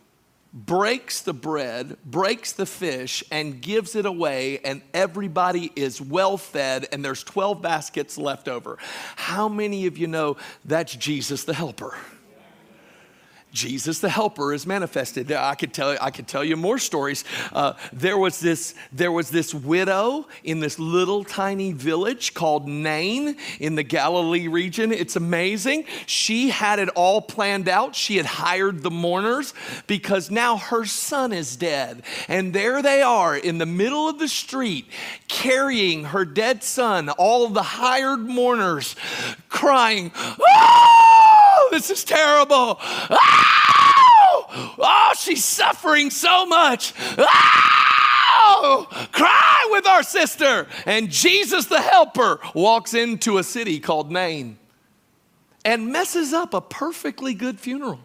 breaks 0.55 1.19
the 1.19 1.33
bread, 1.33 1.97
breaks 2.05 2.53
the 2.53 2.65
fish, 2.65 3.21
and 3.29 3.61
gives 3.61 3.93
it 3.93 4.05
away, 4.05 4.59
and 4.59 4.81
everybody 4.93 5.69
is 5.75 5.99
well 5.99 6.37
fed, 6.37 6.87
and 6.93 7.03
there's 7.03 7.23
12 7.25 7.61
baskets 7.61 8.17
left 8.17 8.47
over. 8.47 8.77
How 9.17 9.49
many 9.49 9.85
of 9.85 9.97
you 9.97 10.07
know 10.07 10.37
that's 10.63 10.95
Jesus 10.95 11.43
the 11.43 11.53
helper? 11.53 11.97
Jesus 13.55 13.99
the 13.99 14.09
helper 14.09 14.53
is 14.53 14.67
manifested. 14.67 15.31
I 15.31 15.55
could 15.55 15.73
tell, 15.73 15.97
I 15.99 16.11
could 16.11 16.27
tell 16.27 16.43
you 16.43 16.57
more 16.57 16.77
stories. 16.77 17.23
Uh, 17.53 17.73
there, 17.93 18.17
was 18.17 18.39
this, 18.39 18.75
there 18.91 19.11
was 19.11 19.29
this 19.29 19.53
widow 19.53 20.27
in 20.43 20.59
this 20.59 20.77
little 20.77 21.23
tiny 21.23 21.71
village 21.71 22.33
called 22.33 22.67
Nain 22.67 23.37
in 23.59 23.75
the 23.75 23.83
Galilee 23.83 24.47
region. 24.47 24.91
It's 24.91 25.15
amazing. 25.15 25.85
She 26.05 26.49
had 26.49 26.79
it 26.79 26.89
all 26.89 27.21
planned 27.21 27.69
out. 27.69 27.95
She 27.95 28.17
had 28.17 28.25
hired 28.25 28.83
the 28.83 28.91
mourners 28.91 29.53
because 29.87 30.29
now 30.29 30.57
her 30.57 30.85
son 30.85 31.31
is 31.31 31.55
dead. 31.55 32.03
And 32.27 32.53
there 32.53 32.81
they 32.81 33.01
are 33.01 33.35
in 33.35 33.57
the 33.57 33.65
middle 33.65 34.09
of 34.09 34.19
the 34.19 34.27
street 34.27 34.87
carrying 35.29 36.05
her 36.05 36.25
dead 36.25 36.63
son, 36.63 37.09
all 37.09 37.47
the 37.47 37.63
hired 37.63 38.19
mourners 38.19 38.95
crying, 39.49 40.11
Oh, 40.15 41.69
this 41.71 41.89
is 41.89 42.03
terrible. 42.03 42.77
Ah! 42.79 43.44
Oh, 44.55 45.11
she's 45.17 45.43
suffering 45.43 46.09
so 46.09 46.45
much. 46.45 46.93
Oh, 48.47 48.87
cry 49.11 49.67
with 49.71 49.87
our 49.87 50.03
sister. 50.03 50.67
And 50.85 51.09
Jesus, 51.09 51.65
the 51.65 51.81
helper, 51.81 52.39
walks 52.53 52.93
into 52.93 53.37
a 53.37 53.43
city 53.43 53.79
called 53.79 54.11
Nain 54.11 54.57
and 55.65 55.91
messes 55.91 56.31
up 56.31 56.53
a 56.53 56.61
perfectly 56.61 57.33
good 57.33 57.59
funeral. 57.59 57.99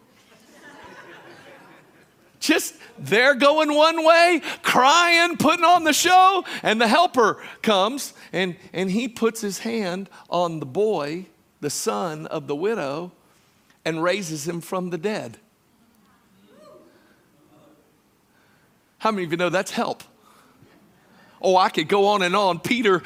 Just 2.41 2.75
they're 2.99 3.35
going 3.35 3.75
one 3.75 4.03
way, 4.03 4.41
crying, 4.63 5.37
putting 5.37 5.65
on 5.65 5.85
the 5.85 5.93
show, 5.93 6.43
and 6.63 6.81
the 6.81 6.89
helper 6.89 7.43
comes 7.61 8.15
and, 8.33 8.57
and 8.73 8.91
he 8.91 9.09
puts 9.09 9.43
his 9.43 9.59
hand 9.59 10.09
on 10.31 10.59
the 10.59 10.67
boy, 10.67 11.27
the 11.61 11.69
son 11.69 12.27
of 12.27 12.47
the 12.47 12.57
widow, 12.57 13.13
and 13.85 14.03
raises 14.03 14.49
him 14.49 14.63
from 14.63 14.89
the 14.89 14.97
dead. 14.97 15.37
How 19.01 19.11
many 19.11 19.25
of 19.25 19.33
you 19.33 19.39
know 19.39 19.49
that's 19.49 19.71
help? 19.71 20.05
Oh, 21.43 21.57
I 21.57 21.71
could 21.71 21.89
go 21.89 22.09
on 22.09 22.21
and 22.21 22.37
on. 22.37 22.61
Peter, 22.61 23.03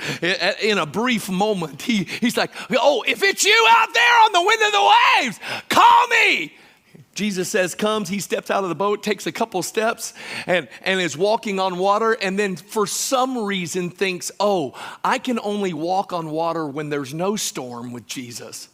in 0.60 0.78
a 0.78 0.86
brief 0.86 1.30
moment, 1.30 1.82
he, 1.82 2.02
he's 2.04 2.36
like, 2.36 2.50
Oh, 2.72 3.04
if 3.06 3.22
it's 3.22 3.44
you 3.44 3.66
out 3.70 3.94
there 3.94 4.16
on 4.24 4.32
the 4.32 4.42
wind 4.42 4.62
of 4.62 4.72
the 4.72 4.94
waves, 5.22 5.40
call 5.68 6.08
me. 6.08 6.52
Jesus 7.14 7.48
says, 7.48 7.76
comes, 7.76 8.08
he 8.08 8.18
steps 8.18 8.50
out 8.50 8.64
of 8.64 8.68
the 8.68 8.74
boat, 8.74 9.04
takes 9.04 9.28
a 9.28 9.32
couple 9.32 9.62
steps, 9.62 10.14
and, 10.46 10.68
and 10.82 11.00
is 11.00 11.16
walking 11.16 11.60
on 11.60 11.78
water, 11.78 12.12
and 12.12 12.36
then 12.36 12.56
for 12.56 12.88
some 12.88 13.38
reason 13.38 13.88
thinks, 13.88 14.32
Oh, 14.40 14.74
I 15.04 15.18
can 15.18 15.38
only 15.38 15.72
walk 15.72 16.12
on 16.12 16.28
water 16.30 16.66
when 16.66 16.88
there's 16.88 17.14
no 17.14 17.36
storm 17.36 17.92
with 17.92 18.06
Jesus. 18.06 18.68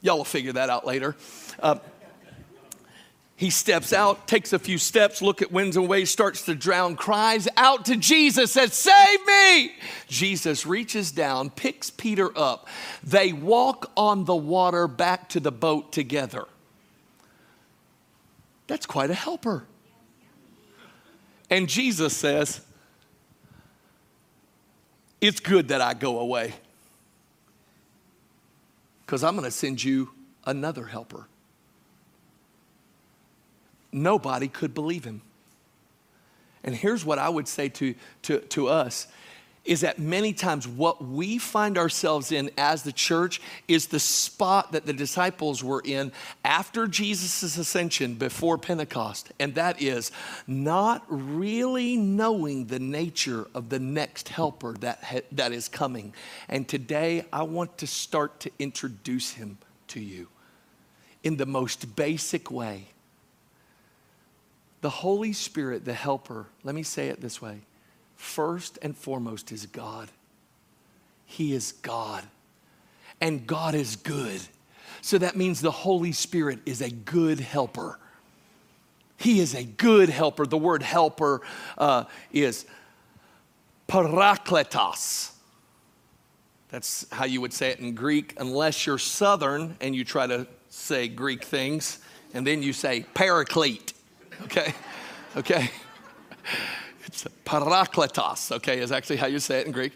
Y'all 0.00 0.16
will 0.16 0.24
figure 0.24 0.54
that 0.54 0.70
out 0.70 0.86
later. 0.86 1.14
Uh, 1.62 1.76
he 3.40 3.48
steps 3.48 3.94
out, 3.94 4.28
takes 4.28 4.52
a 4.52 4.58
few 4.58 4.76
steps, 4.76 5.22
look 5.22 5.40
at 5.40 5.50
winds 5.50 5.74
and 5.78 5.88
waves, 5.88 6.10
starts 6.10 6.44
to 6.44 6.54
drown, 6.54 6.94
cries 6.94 7.48
out 7.56 7.86
to 7.86 7.96
Jesus, 7.96 8.52
says, 8.52 8.74
Save 8.74 9.26
me! 9.26 9.72
Jesus 10.08 10.66
reaches 10.66 11.10
down, 11.10 11.48
picks 11.48 11.88
Peter 11.88 12.36
up. 12.36 12.68
They 13.02 13.32
walk 13.32 13.92
on 13.96 14.26
the 14.26 14.36
water 14.36 14.86
back 14.86 15.30
to 15.30 15.40
the 15.40 15.50
boat 15.50 15.90
together. 15.90 16.44
That's 18.66 18.84
quite 18.84 19.08
a 19.08 19.14
helper. 19.14 19.64
And 21.48 21.66
Jesus 21.66 22.14
says, 22.14 22.60
It's 25.22 25.40
good 25.40 25.68
that 25.68 25.80
I 25.80 25.94
go 25.94 26.18
away 26.18 26.52
because 29.06 29.24
I'm 29.24 29.32
going 29.32 29.46
to 29.46 29.50
send 29.50 29.82
you 29.82 30.10
another 30.44 30.84
helper 30.84 31.26
nobody 33.92 34.48
could 34.48 34.74
believe 34.74 35.04
him. 35.04 35.22
And 36.62 36.74
here's 36.74 37.04
what 37.04 37.18
I 37.18 37.28
would 37.28 37.48
say 37.48 37.68
to, 37.70 37.94
to, 38.22 38.40
to 38.40 38.68
us 38.68 39.06
is 39.64 39.82
that 39.82 39.98
many 39.98 40.32
times 40.32 40.66
what 40.66 41.04
we 41.04 41.36
find 41.36 41.76
ourselves 41.76 42.32
in 42.32 42.50
as 42.56 42.82
the 42.82 42.92
church 42.92 43.40
is 43.68 43.86
the 43.86 44.00
spot 44.00 44.72
that 44.72 44.86
the 44.86 44.92
disciples 44.92 45.62
were 45.62 45.82
in 45.84 46.10
after 46.44 46.86
Jesus' 46.86 47.56
ascension 47.58 48.14
before 48.14 48.56
Pentecost. 48.56 49.32
And 49.38 49.54
that 49.56 49.80
is 49.82 50.12
not 50.46 51.04
really 51.08 51.96
knowing 51.96 52.66
the 52.66 52.78
nature 52.78 53.46
of 53.54 53.68
the 53.68 53.78
next 53.78 54.30
helper 54.30 54.72
that, 54.80 55.04
ha- 55.04 55.20
that 55.32 55.52
is 55.52 55.68
coming. 55.68 56.14
And 56.48 56.66
today 56.66 57.26
I 57.30 57.42
want 57.42 57.76
to 57.78 57.86
start 57.86 58.40
to 58.40 58.50
introduce 58.58 59.32
him 59.32 59.58
to 59.88 60.00
you 60.00 60.28
in 61.22 61.36
the 61.36 61.46
most 61.46 61.94
basic 61.96 62.50
way 62.50 62.88
the 64.80 64.90
Holy 64.90 65.32
Spirit, 65.32 65.84
the 65.84 65.92
helper, 65.92 66.46
let 66.64 66.74
me 66.74 66.82
say 66.82 67.08
it 67.08 67.20
this 67.20 67.40
way 67.40 67.60
first 68.16 68.78
and 68.82 68.96
foremost 68.96 69.50
is 69.50 69.64
God. 69.66 70.10
He 71.24 71.54
is 71.54 71.72
God. 71.72 72.24
And 73.20 73.46
God 73.46 73.74
is 73.74 73.96
good. 73.96 74.40
So 75.00 75.16
that 75.18 75.36
means 75.36 75.60
the 75.60 75.70
Holy 75.70 76.12
Spirit 76.12 76.58
is 76.66 76.82
a 76.82 76.90
good 76.90 77.40
helper. 77.40 77.98
He 79.16 79.40
is 79.40 79.54
a 79.54 79.64
good 79.64 80.08
helper. 80.08 80.46
The 80.46 80.58
word 80.58 80.82
helper 80.82 81.40
uh, 81.78 82.04
is 82.32 82.66
parakletos. 83.88 85.32
That's 86.68 87.06
how 87.10 87.24
you 87.24 87.40
would 87.40 87.52
say 87.52 87.70
it 87.70 87.80
in 87.80 87.94
Greek, 87.94 88.34
unless 88.38 88.86
you're 88.86 88.98
Southern 88.98 89.76
and 89.80 89.94
you 89.94 90.04
try 90.04 90.26
to 90.26 90.46
say 90.68 91.08
Greek 91.08 91.44
things, 91.44 91.98
and 92.32 92.46
then 92.46 92.62
you 92.62 92.72
say 92.72 93.04
paraclete 93.14 93.92
okay? 94.44 94.74
Okay? 95.36 95.70
It's 97.04 97.24
parakletos, 97.44 98.52
okay, 98.52 98.78
is 98.78 98.92
actually 98.92 99.16
how 99.16 99.26
you 99.26 99.38
say 99.38 99.60
it 99.60 99.66
in 99.66 99.72
Greek. 99.72 99.92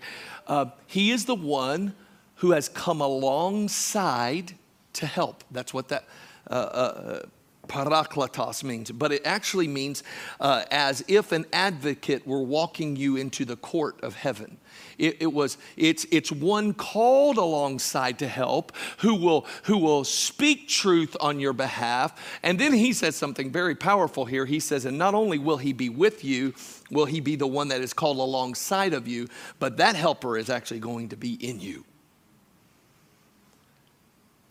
Uh, 0.47 0.67
he 0.87 1.11
is 1.11 1.25
the 1.25 1.35
one 1.35 1.95
who 2.37 2.51
has 2.51 2.69
come 2.69 3.01
alongside 3.01 4.55
to 4.95 5.07
help. 5.07 5.45
That's 5.51 5.73
what 5.73 5.89
that 5.89 6.05
uh, 6.51 6.55
uh, 6.55 7.23
parakletos 7.69 8.63
means. 8.65 8.91
But 8.91 9.13
it 9.13 9.23
actually 9.25 9.69
means 9.69 10.03
uh, 10.41 10.65
as 10.71 11.05
if 11.09 11.33
an 11.33 11.47
advocate 11.53 12.27
were 12.27 12.43
walking 12.43 12.97
you 12.97 13.17
into 13.17 13.45
the 13.45 13.57
court 13.57 14.03
of 14.03 14.17
heaven. 14.17 14.59
It, 14.99 15.19
it, 15.21 15.33
was, 15.33 15.59
it's, 15.77 16.07
it's 16.11 16.31
one 16.31 16.75
called 16.75 17.37
alongside 17.37 18.19
to 18.21 18.29
help 18.29 18.73
who 18.99 19.15
will, 19.15 19.47
who 19.65 19.79
will 19.79 20.05
speak 20.05 20.69
truth 20.69 21.17
on 21.21 21.41
your 21.41 21.53
behalf. 21.53 22.39
And 22.43 22.59
then 22.59 22.73
he 22.73 22.93
says 22.93 23.17
something 23.17 23.51
very 23.51 23.75
powerful 23.75 24.25
here. 24.25 24.47
He 24.47 24.61
says, 24.61 24.85
and 24.85 24.99
not 24.99 25.15
only 25.15 25.39
will 25.39 25.59
he 25.59 25.73
be 25.73 25.89
with 25.89 26.25
you, 26.25 26.55
will 26.91 27.07
he 27.07 27.21
be 27.21 27.37
the 27.37 27.47
one 27.47 27.69
that 27.69 27.81
is 27.81 27.93
called 27.93 28.19
alongside 28.19 28.95
of 28.95 29.09
you, 29.09 29.29
but 29.59 29.79
that 29.79 29.97
helper 29.97 30.37
is 30.37 30.51
actually 30.51 30.81
going 30.81 31.09
to 31.09 31.17
be 31.17 31.35
in 31.35 31.61
you. 31.61 31.85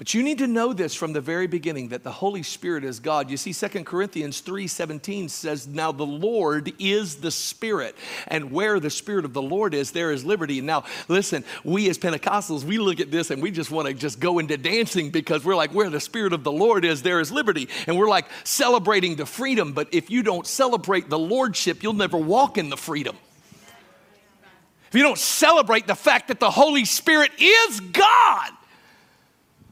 But 0.03 0.13
you 0.13 0.21
need 0.21 0.39
to 0.39 0.47
know 0.47 0.73
this 0.73 0.93
from 0.93 1.13
the 1.13 1.21
very 1.21 1.47
beginning 1.47 1.87
that 1.87 2.03
the 2.03 2.11
Holy 2.11 2.43
Spirit 2.43 2.83
is 2.83 2.99
God. 2.99 3.29
You 3.29 3.37
see 3.37 3.53
2 3.53 3.85
Corinthians 3.85 4.41
3:17 4.41 5.29
says, 5.29 5.65
"Now 5.65 5.93
the 5.93 6.05
Lord 6.05 6.73
is 6.77 7.15
the 7.15 7.31
Spirit, 7.31 7.95
and 8.27 8.51
where 8.51 8.81
the 8.81 8.89
Spirit 8.89 9.23
of 9.23 9.31
the 9.31 9.41
Lord 9.41 9.73
is, 9.73 9.91
there 9.91 10.11
is 10.11 10.25
liberty." 10.25 10.59
Now, 10.59 10.83
listen, 11.07 11.45
we 11.63 11.87
as 11.87 11.97
Pentecostals, 11.97 12.65
we 12.65 12.79
look 12.79 12.99
at 12.99 13.11
this 13.11 13.31
and 13.31 13.41
we 13.41 13.49
just 13.49 13.71
want 13.71 13.87
to 13.87 13.93
just 13.93 14.19
go 14.19 14.39
into 14.39 14.57
dancing 14.57 15.09
because 15.09 15.45
we're 15.45 15.55
like, 15.55 15.73
"Where 15.73 15.89
the 15.89 16.01
Spirit 16.01 16.33
of 16.33 16.43
the 16.43 16.51
Lord 16.51 16.83
is, 16.83 17.01
there 17.01 17.21
is 17.21 17.31
liberty." 17.31 17.69
And 17.87 17.97
we're 17.97 18.09
like 18.09 18.25
celebrating 18.43 19.15
the 19.15 19.25
freedom, 19.25 19.71
but 19.71 19.87
if 19.93 20.09
you 20.09 20.21
don't 20.21 20.45
celebrate 20.45 21.09
the 21.09 21.17
lordship, 21.17 21.81
you'll 21.81 21.93
never 21.93 22.17
walk 22.17 22.57
in 22.57 22.69
the 22.69 22.75
freedom. 22.75 23.15
If 24.89 24.95
you 24.95 25.03
don't 25.03 25.17
celebrate 25.17 25.87
the 25.87 25.95
fact 25.95 26.27
that 26.27 26.41
the 26.41 26.51
Holy 26.51 26.83
Spirit 26.83 27.31
is 27.39 27.79
God, 27.79 28.51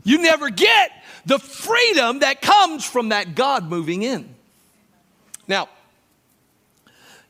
you 0.03 0.21
never 0.21 0.49
get 0.49 0.91
the 1.25 1.39
freedom 1.39 2.19
that 2.19 2.41
comes 2.41 2.85
from 2.85 3.09
that 3.09 3.35
God 3.35 3.69
moving 3.69 4.03
in. 4.03 4.33
Now, 5.47 5.69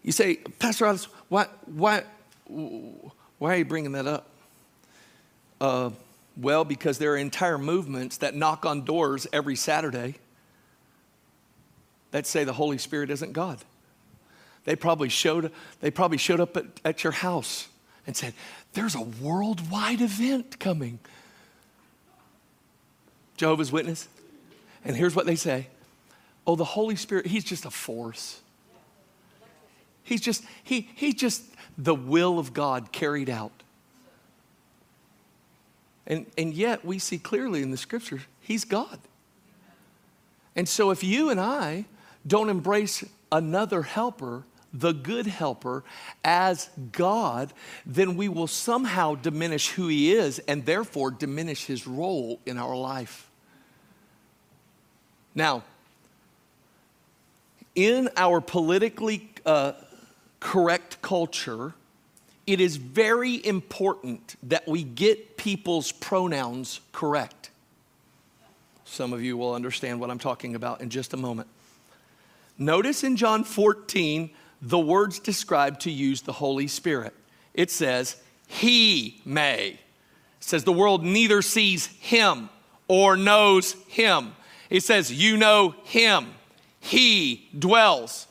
you 0.03 0.11
say, 0.11 0.35
Pastor 0.59 0.85
Alice, 0.85 1.05
why, 1.29 1.47
why, 1.65 2.03
why 2.47 3.53
are 3.53 3.57
you 3.57 3.65
bringing 3.65 3.91
that 3.93 4.07
up? 4.07 4.27
Uh, 5.59 5.91
well, 6.37 6.65
because 6.65 6.97
there 6.97 7.13
are 7.13 7.17
entire 7.17 7.57
movements 7.57 8.17
that 8.17 8.35
knock 8.35 8.65
on 8.65 8.83
doors 8.83 9.27
every 9.31 9.55
Saturday 9.55 10.15
that 12.11 12.25
say 12.25 12.43
the 12.43 12.53
Holy 12.53 12.77
Spirit 12.77 13.09
isn't 13.09 13.33
God. 13.33 13.59
They 14.63 14.75
probably 14.75 15.09
showed, 15.09 15.51
they 15.79 15.91
probably 15.91 16.17
showed 16.17 16.39
up 16.39 16.55
at, 16.55 16.65
at 16.85 17.03
your 17.03 17.13
house 17.13 17.67
and 18.05 18.15
said, 18.15 18.33
There's 18.73 18.95
a 18.95 19.01
worldwide 19.01 20.01
event 20.01 20.59
coming. 20.59 20.99
Jehovah's 23.37 23.71
Witness. 23.71 24.07
And 24.83 24.95
here's 24.95 25.15
what 25.15 25.25
they 25.25 25.35
say 25.35 25.67
Oh, 26.45 26.55
the 26.55 26.63
Holy 26.63 26.95
Spirit, 26.95 27.27
He's 27.27 27.43
just 27.43 27.65
a 27.65 27.71
force. 27.71 28.41
He's 30.03 30.21
just, 30.21 30.43
he, 30.63 30.89
he's 30.95 31.13
just 31.13 31.43
the 31.77 31.95
will 31.95 32.39
of 32.39 32.53
God 32.53 32.91
carried 32.91 33.29
out. 33.29 33.63
And, 36.07 36.25
and 36.37 36.53
yet 36.53 36.83
we 36.83 36.99
see 36.99 37.17
clearly 37.17 37.61
in 37.61 37.71
the 37.71 37.77
scripture, 37.77 38.21
He's 38.41 38.65
God. 38.65 38.99
And 40.55 40.67
so 40.67 40.91
if 40.91 41.03
you 41.03 41.29
and 41.29 41.39
I 41.39 41.85
don't 42.27 42.49
embrace 42.49 43.05
another 43.31 43.83
helper, 43.83 44.43
the 44.73 44.93
good 44.93 45.27
helper, 45.27 45.83
as 46.23 46.69
God, 46.91 47.53
then 47.85 48.15
we 48.15 48.29
will 48.29 48.47
somehow 48.47 49.15
diminish 49.15 49.69
who 49.69 49.87
He 49.87 50.13
is 50.13 50.39
and 50.39 50.65
therefore 50.65 51.11
diminish 51.11 51.65
His 51.65 51.85
role 51.85 52.39
in 52.45 52.57
our 52.57 52.75
life. 52.75 53.29
Now, 55.35 55.63
in 57.75 58.09
our 58.17 58.41
politically 58.41 59.29
uh, 59.45 59.73
correct 60.39 61.01
culture, 61.01 61.73
it 62.45 62.59
is 62.59 62.75
very 62.77 63.45
important 63.45 64.35
that 64.43 64.67
we 64.67 64.83
get 64.83 65.37
people's 65.37 65.91
pronouns 65.91 66.81
correct. 66.91 67.49
Some 68.83 69.13
of 69.13 69.23
you 69.23 69.37
will 69.37 69.53
understand 69.53 69.99
what 70.01 70.09
I'm 70.09 70.19
talking 70.19 70.55
about 70.55 70.81
in 70.81 70.89
just 70.89 71.13
a 71.13 71.17
moment. 71.17 71.47
Notice 72.57 73.03
in 73.03 73.15
John 73.15 73.43
14 73.43 74.31
the 74.61 74.79
words 74.79 75.19
described 75.19 75.81
to 75.81 75.91
use 75.91 76.21
the 76.21 76.33
Holy 76.33 76.67
Spirit. 76.67 77.13
It 77.53 77.71
says, 77.71 78.15
He 78.47 79.21
may. 79.25 79.69
It 79.69 79.79
says 80.39 80.63
the 80.63 80.71
world 80.71 81.03
neither 81.03 81.41
sees 81.41 81.87
Him 81.87 82.49
or 82.87 83.15
knows 83.17 83.73
Him. 83.87 84.33
It 84.71 84.83
says, 84.83 85.11
You 85.11 85.37
know 85.37 85.75
him, 85.83 86.33
he 86.79 87.49
dwells. 87.57 88.25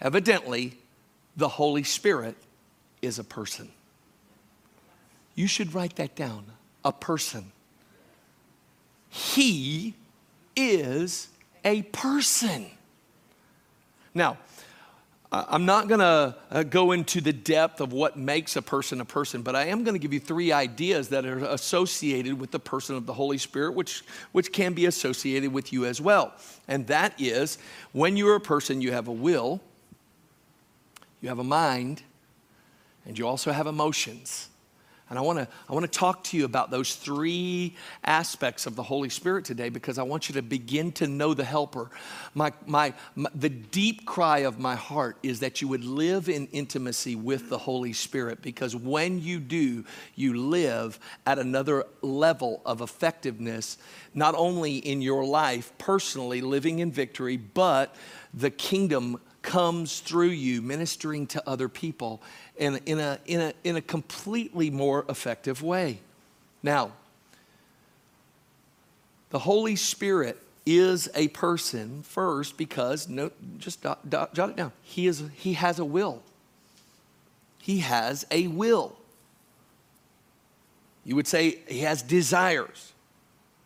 Evidently, 0.00 0.74
the 1.36 1.48
Holy 1.48 1.82
Spirit 1.82 2.36
is 3.02 3.18
a 3.18 3.24
person. 3.24 3.70
You 5.34 5.48
should 5.48 5.74
write 5.74 5.96
that 5.96 6.14
down 6.14 6.44
a 6.84 6.92
person. 6.92 7.52
He 9.08 9.94
is 10.54 11.28
a 11.64 11.82
person. 11.82 12.66
Now, 14.14 14.36
I'm 15.30 15.66
not 15.66 15.88
going 15.88 16.00
to 16.00 16.36
uh, 16.50 16.62
go 16.62 16.92
into 16.92 17.20
the 17.20 17.34
depth 17.34 17.82
of 17.82 17.92
what 17.92 18.16
makes 18.16 18.56
a 18.56 18.62
person 18.62 19.02
a 19.02 19.04
person, 19.04 19.42
but 19.42 19.54
I 19.54 19.66
am 19.66 19.84
going 19.84 19.94
to 19.94 19.98
give 19.98 20.14
you 20.14 20.20
three 20.20 20.52
ideas 20.52 21.10
that 21.10 21.26
are 21.26 21.44
associated 21.44 22.40
with 22.40 22.50
the 22.50 22.58
person 22.58 22.96
of 22.96 23.04
the 23.04 23.12
Holy 23.12 23.36
Spirit, 23.36 23.74
which, 23.74 24.04
which 24.32 24.52
can 24.52 24.72
be 24.72 24.86
associated 24.86 25.52
with 25.52 25.70
you 25.70 25.84
as 25.84 26.00
well. 26.00 26.32
And 26.66 26.86
that 26.86 27.12
is 27.20 27.58
when 27.92 28.16
you're 28.16 28.36
a 28.36 28.40
person, 28.40 28.80
you 28.80 28.92
have 28.92 29.06
a 29.06 29.12
will, 29.12 29.60
you 31.20 31.28
have 31.28 31.38
a 31.38 31.44
mind, 31.44 32.02
and 33.04 33.18
you 33.18 33.26
also 33.26 33.52
have 33.52 33.66
emotions. 33.66 34.48
And 35.10 35.18
I 35.18 35.22
want 35.22 35.38
to 35.38 35.48
I 35.68 35.72
want 35.72 35.90
to 35.90 35.98
talk 35.98 36.24
to 36.24 36.36
you 36.36 36.44
about 36.44 36.70
those 36.70 36.94
three 36.94 37.74
aspects 38.04 38.66
of 38.66 38.76
the 38.76 38.82
Holy 38.82 39.08
Spirit 39.08 39.44
today 39.44 39.68
because 39.70 39.98
I 39.98 40.02
want 40.02 40.28
you 40.28 40.34
to 40.34 40.42
begin 40.42 40.92
to 40.92 41.06
know 41.06 41.34
the 41.34 41.44
helper. 41.44 41.90
My, 42.34 42.52
my, 42.66 42.92
my, 43.14 43.30
the 43.34 43.48
deep 43.48 44.04
cry 44.04 44.38
of 44.38 44.58
my 44.58 44.76
heart 44.76 45.16
is 45.22 45.40
that 45.40 45.62
you 45.62 45.68
would 45.68 45.84
live 45.84 46.28
in 46.28 46.46
intimacy 46.48 47.16
with 47.16 47.48
the 47.48 47.58
Holy 47.58 47.92
Spirit 47.92 48.42
because 48.42 48.76
when 48.76 49.20
you 49.20 49.40
do, 49.40 49.84
you 50.14 50.34
live 50.34 50.98
at 51.26 51.38
another 51.38 51.84
level 52.02 52.60
of 52.66 52.80
effectiveness, 52.80 53.78
not 54.14 54.34
only 54.34 54.76
in 54.76 55.00
your 55.00 55.24
life 55.24 55.72
personally 55.78 56.40
living 56.40 56.80
in 56.80 56.92
victory, 56.92 57.36
but 57.36 57.94
the 58.34 58.50
kingdom 58.50 59.20
comes 59.42 60.00
through 60.00 60.28
you 60.28 60.60
ministering 60.62 61.26
to 61.28 61.48
other 61.48 61.68
people 61.68 62.22
in, 62.56 62.78
in, 62.86 62.98
a, 62.98 63.18
in, 63.26 63.40
a, 63.40 63.52
in 63.64 63.76
a 63.76 63.80
completely 63.80 64.70
more 64.70 65.04
effective 65.08 65.62
way. 65.62 66.00
Now, 66.62 66.92
the 69.30 69.38
Holy 69.38 69.76
Spirit 69.76 70.42
is 70.66 71.08
a 71.14 71.28
person 71.28 72.02
first 72.02 72.56
because, 72.56 73.08
no, 73.08 73.30
just 73.58 73.82
dot, 73.82 74.08
dot, 74.08 74.34
jot 74.34 74.50
it 74.50 74.56
down. 74.56 74.72
He, 74.82 75.06
is, 75.06 75.22
he 75.34 75.54
has 75.54 75.78
a 75.78 75.84
will. 75.84 76.22
He 77.60 77.78
has 77.78 78.26
a 78.30 78.48
will. 78.48 78.96
You 81.04 81.16
would 81.16 81.26
say 81.26 81.60
he 81.68 81.80
has 81.80 82.02
desires 82.02 82.92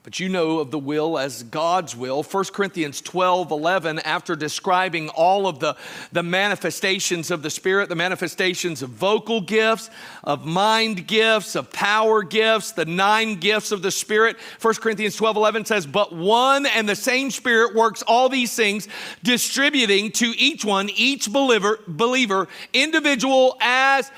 but 0.04 0.18
you 0.18 0.28
know 0.28 0.58
of 0.58 0.72
the 0.72 0.78
will 0.78 1.16
as 1.16 1.44
God's 1.44 1.94
will. 1.94 2.24
1 2.24 2.44
Corinthians 2.46 3.00
12 3.00 3.52
11, 3.52 4.00
after 4.00 4.34
describing 4.34 5.08
all 5.10 5.46
of 5.46 5.60
the, 5.60 5.76
the 6.10 6.24
manifestations 6.24 7.30
of 7.30 7.42
the 7.42 7.50
Spirit, 7.50 7.88
the 7.88 7.94
manifestations 7.94 8.82
of 8.82 8.90
vocal 8.90 9.40
gifts, 9.40 9.90
of 10.24 10.44
mind 10.44 11.06
gifts, 11.06 11.54
of 11.54 11.70
power 11.70 12.24
gifts, 12.24 12.72
the 12.72 12.84
nine 12.84 13.36
gifts 13.36 13.70
of 13.70 13.82
the 13.82 13.92
Spirit, 13.92 14.36
1 14.60 14.74
Corinthians 14.74 15.14
12 15.14 15.36
11 15.36 15.64
says, 15.66 15.86
But 15.86 16.12
one 16.12 16.66
and 16.66 16.88
the 16.88 16.96
same 16.96 17.30
Spirit 17.30 17.74
works 17.74 18.02
all 18.02 18.28
these 18.28 18.54
things, 18.56 18.88
distributing 19.22 20.10
to 20.12 20.26
each 20.36 20.64
one, 20.64 20.90
each 20.90 21.32
believer, 21.32 21.78
believer 21.86 22.48
individual 22.72 23.56
as 23.60 24.10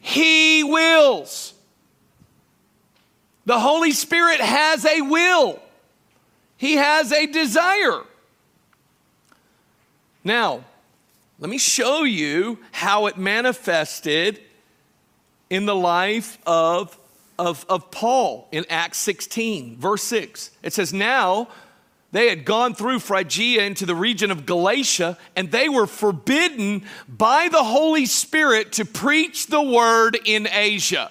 he 0.00 0.64
wills. 0.64 1.54
The 3.48 3.58
Holy 3.58 3.92
Spirit 3.92 4.42
has 4.42 4.84
a 4.84 5.00
will, 5.00 5.58
He 6.58 6.74
has 6.74 7.12
a 7.12 7.24
desire. 7.24 8.02
Now, 10.22 10.64
let 11.38 11.48
me 11.48 11.56
show 11.56 12.04
you 12.04 12.58
how 12.72 13.06
it 13.06 13.16
manifested 13.16 14.42
in 15.48 15.64
the 15.64 15.74
life 15.74 16.36
of, 16.46 16.98
of, 17.38 17.64
of 17.70 17.90
Paul 17.90 18.48
in 18.52 18.66
Acts 18.68 18.98
16, 18.98 19.78
verse 19.78 20.02
6. 20.02 20.50
It 20.62 20.74
says, 20.74 20.92
Now 20.92 21.48
they 22.12 22.28
had 22.28 22.44
gone 22.44 22.74
through 22.74 22.98
Phrygia 22.98 23.64
into 23.64 23.86
the 23.86 23.94
region 23.94 24.30
of 24.30 24.44
Galatia, 24.44 25.16
and 25.34 25.50
they 25.50 25.70
were 25.70 25.86
forbidden 25.86 26.84
by 27.08 27.48
the 27.48 27.64
Holy 27.64 28.04
Spirit 28.04 28.72
to 28.72 28.84
preach 28.84 29.46
the 29.46 29.62
word 29.62 30.18
in 30.26 30.46
Asia. 30.46 31.10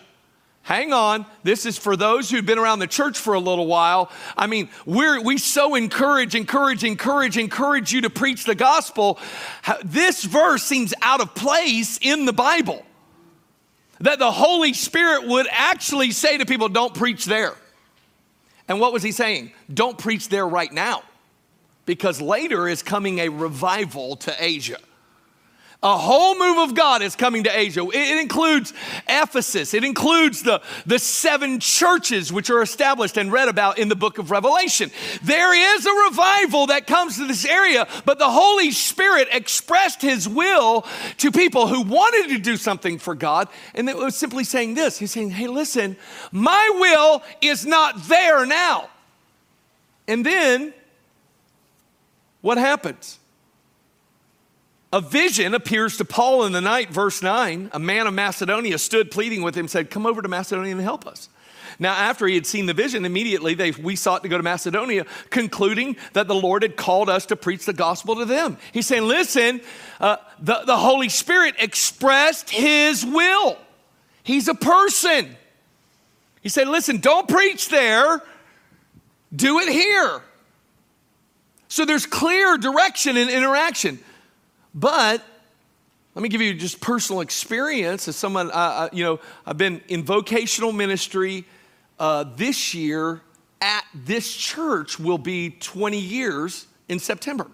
Hang 0.68 0.92
on. 0.92 1.26
This 1.44 1.66
is 1.66 1.78
for 1.78 1.96
those 1.96 2.30
who've 2.30 2.46
been 2.46 2.58
around 2.58 2.80
the 2.80 2.88
church 2.88 3.18
for 3.18 3.36
a 3.36 3.40
little 3.40 3.68
while. 3.68 4.12
I 4.36 4.48
mean, 4.48 4.68
we're, 4.86 5.22
we 5.22 5.38
so 5.38 5.76
encourage, 5.76 6.36
encourage, 6.36 6.84
encourage, 6.84 7.38
encourage 7.38 7.94
you 7.94 8.02
to 8.02 8.10
preach 8.10 8.44
the 8.44 8.54
gospel. 8.54 9.18
This 9.86 10.26
verse 10.26 10.64
seems 10.64 10.94
out 11.02 11.22
of 11.22 11.34
place 11.34 11.98
in 12.02 12.26
the 12.26 12.34
Bible. 12.34 12.86
That 14.02 14.20
the 14.20 14.30
Holy 14.30 14.74
Spirit 14.74 15.26
would 15.26 15.48
actually 15.50 16.12
say 16.12 16.38
to 16.38 16.46
people, 16.46 16.68
don't 16.68 16.94
preach 16.94 17.24
there. 17.24 17.56
And 18.68 18.82
what 18.82 18.92
was 18.92 19.04
he 19.04 19.14
saying? 19.14 19.54
Don't 19.74 19.98
preach 19.98 20.28
there 20.28 20.46
right 20.46 20.74
now, 20.74 21.04
because 21.86 22.20
later 22.20 22.68
is 22.68 22.84
coming 22.84 23.20
a 23.20 23.30
revival 23.30 24.18
to 24.18 24.36
Asia. 24.38 24.80
A 25.84 25.96
whole 25.96 26.38
move 26.40 26.70
of 26.70 26.76
God 26.76 27.04
is 27.04 27.16
coming 27.16 27.44
to 27.44 27.56
Asia. 27.56 27.86
It, 27.94 28.20
includes 28.20 28.74
Ephesus. 29.08 29.76
It 29.76 29.84
includes 29.84 30.42
the, 30.42 30.60
the 30.88 30.98
seven 30.98 31.60
churches 31.60 32.34
which 32.34 32.50
are 32.50 32.64
established 32.64 33.16
and 33.16 33.32
read 33.32 33.48
about 33.48 33.78
in 33.78 33.88
the 33.88 33.96
book 33.96 34.18
of 34.18 34.32
Revelation. 34.32 34.90
There 35.22 35.54
is 35.54 35.86
a 35.86 35.94
revival 36.10 36.68
that 36.68 36.88
comes 36.88 37.18
to 37.18 37.28
this 37.28 37.46
area, 37.46 37.88
but 38.06 38.18
the 38.18 38.30
Holy 38.30 38.72
Spirit 38.72 39.28
expressed 39.32 40.02
his 40.02 40.28
will 40.28 40.84
to 41.18 41.32
people 41.32 41.68
who 41.68 41.84
wanted 41.84 42.36
to 42.36 42.40
do 42.40 42.58
something 42.58 42.98
for 42.98 43.14
God. 43.14 43.48
And 43.76 43.88
it 43.88 43.96
was 43.96 44.16
simply 44.16 44.46
saying 44.46 44.74
this 44.74 44.98
He's 44.98 45.12
saying, 45.12 45.30
hey, 45.30 45.48
listen, 45.48 45.96
my 46.32 46.72
will 46.80 47.22
is 47.40 47.68
not 47.68 48.08
there 48.08 48.48
now. 48.48 48.90
And 50.08 50.26
then 50.26 50.74
what 52.42 52.58
happens? 52.58 53.20
A 54.94 55.02
vision 55.02 55.54
appears 55.54 55.98
to 55.98 56.06
Paul 56.06 56.46
in 56.46 56.54
the 56.54 56.62
night, 56.62 56.90
verse 56.90 57.22
9. 57.22 57.72
A 57.74 57.80
man 57.80 58.08
of 58.08 58.14
Macedonia 58.14 58.78
stood 58.78 59.12
pleading 59.12 59.42
with 59.42 59.56
him, 59.56 59.68
said, 59.68 59.90
Come 59.90 60.06
over 60.06 60.22
to 60.22 60.30
Macedonia 60.30 60.72
and 60.72 60.82
help 60.82 61.06
us. 61.06 61.28
Now, 61.80 61.94
after 61.94 62.26
he 62.26 62.36
had 62.36 62.46
seen 62.46 62.66
the 62.66 62.74
vision, 62.74 63.06
immediately 63.06 63.54
they, 63.54 63.72
we 63.72 63.96
sought 63.96 64.24
to 64.24 64.30
go 64.30 64.38
to 64.38 64.44
Macedonia, 64.44 65.06
concluding 65.30 65.98
that 66.14 66.28
the 66.28 66.34
Lord 66.34 66.64
had 66.64 66.76
called 66.76 67.10
us 67.10 67.28
to 67.28 67.36
preach 67.36 67.66
the 67.66 67.74
gospel 67.74 68.16
to 68.16 68.26
them. 68.26 68.58
He's 68.72 68.88
saying, 68.88 69.04
Listen, 69.04 69.62
uh, 70.00 70.18
the, 70.40 70.62
the 70.66 70.78
Holy 70.78 71.10
Spirit 71.10 71.56
expressed 71.60 72.50
his 72.50 73.06
will. 73.06 73.58
He's 74.24 74.48
a 74.48 74.56
person. 74.56 75.36
He 76.42 76.50
said, 76.50 76.68
Listen, 76.68 76.98
don't 76.98 77.28
preach 77.28 77.70
there, 77.70 78.22
do 79.36 79.60
it 79.60 79.70
here. 79.70 80.22
So 81.68 81.84
there's 81.84 82.06
clear 82.06 82.58
direction 82.58 83.18
and 83.18 83.30
interaction. 83.30 84.00
But 84.74 85.24
let 86.16 86.24
me 86.24 86.30
give 86.30 86.42
you 86.42 86.54
just 86.54 86.82
personal 86.82 87.22
experience 87.22 88.08
as 88.08 88.16
someone, 88.16 88.50
uh, 88.52 88.90
you 88.92 89.04
know, 89.04 89.20
I've 89.46 89.58
been 89.58 89.82
in 89.88 90.04
vocational 90.04 90.72
ministry 90.72 91.46
uh, 92.00 92.26
this 92.36 92.74
year 92.74 93.22
at 93.62 93.86
this 93.94 94.36
church 94.36 95.00
will 95.00 95.18
be 95.18 95.52
20 95.52 96.00
years 96.00 96.68
in 96.90 97.00
September. 97.00 97.48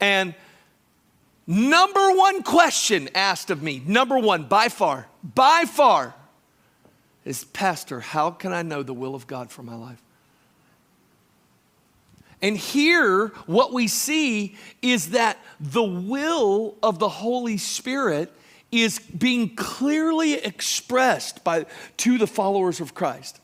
And 0.00 0.34
number 1.46 2.12
one 2.14 2.42
question 2.42 3.08
asked 3.14 3.50
of 3.50 3.62
me, 3.62 3.82
number 3.86 4.18
one, 4.18 4.44
by 4.44 4.68
far, 4.68 5.08
by 5.22 5.64
far, 5.66 6.14
is 7.24 7.44
Pastor, 7.44 8.00
how 8.00 8.30
can 8.30 8.52
I 8.52 8.62
know 8.62 8.82
the 8.82 8.94
will 8.94 9.14
of 9.14 9.26
God 9.26 9.50
for 9.50 9.62
my 9.62 9.74
life? 9.74 10.00
And 12.42 12.56
here, 12.56 13.28
what 13.46 13.72
we 13.72 13.88
see 13.88 14.56
is 14.82 15.10
that 15.10 15.38
the 15.58 15.82
will 15.82 16.76
of 16.82 16.98
the 16.98 17.08
Holy 17.08 17.56
Spirit 17.56 18.32
is 18.70 18.98
being 18.98 19.54
clearly 19.56 20.34
expressed 20.34 21.44
by, 21.44 21.66
to 21.98 22.18
the 22.18 22.26
followers 22.26 22.80
of 22.80 22.94
Christ. 22.94 23.40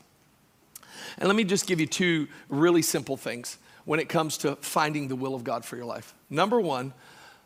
And 1.17 1.27
let 1.27 1.35
me 1.35 1.43
just 1.43 1.67
give 1.67 1.79
you 1.79 1.87
two 1.87 2.27
really 2.49 2.81
simple 2.81 3.17
things 3.17 3.57
when 3.85 3.99
it 3.99 4.09
comes 4.09 4.37
to 4.39 4.55
finding 4.57 5.07
the 5.07 5.15
will 5.15 5.35
of 5.35 5.43
God 5.43 5.65
for 5.65 5.75
your 5.75 5.85
life. 5.85 6.13
Number 6.29 6.59
one, 6.59 6.93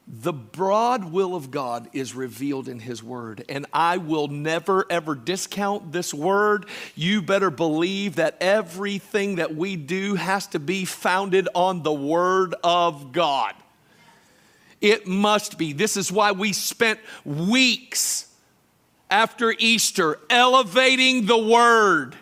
the 0.10 0.32
broad 0.32 1.12
will 1.12 1.36
of 1.36 1.52
God 1.52 1.90
is 1.92 2.16
revealed 2.16 2.70
in 2.70 2.80
His 2.80 3.04
Word, 3.04 3.44
and 3.50 3.66
I 3.74 3.98
will 3.98 4.30
never 4.30 4.86
ever 4.90 5.16
discount 5.16 5.92
this 5.92 6.14
Word. 6.14 6.66
You 6.96 7.22
better 7.22 7.50
believe 7.50 8.16
that 8.16 8.38
everything 8.40 9.36
that 9.36 9.56
we 9.56 9.76
do 9.76 10.16
has 10.16 10.48
to 10.48 10.60
be 10.60 10.86
founded 10.86 11.50
on 11.54 11.84
the 11.84 11.94
Word 11.94 12.56
of 12.64 13.12
God. 13.12 13.54
It 14.80 15.08
must 15.08 15.58
be. 15.58 15.74
This 15.74 15.98
is 15.98 16.10
why 16.10 16.32
we 16.32 16.54
spent 16.54 17.00
weeks 17.26 18.28
after 19.10 19.54
Easter 19.60 20.20
elevating 20.30 21.26
the 21.26 21.38
Word 21.38 22.16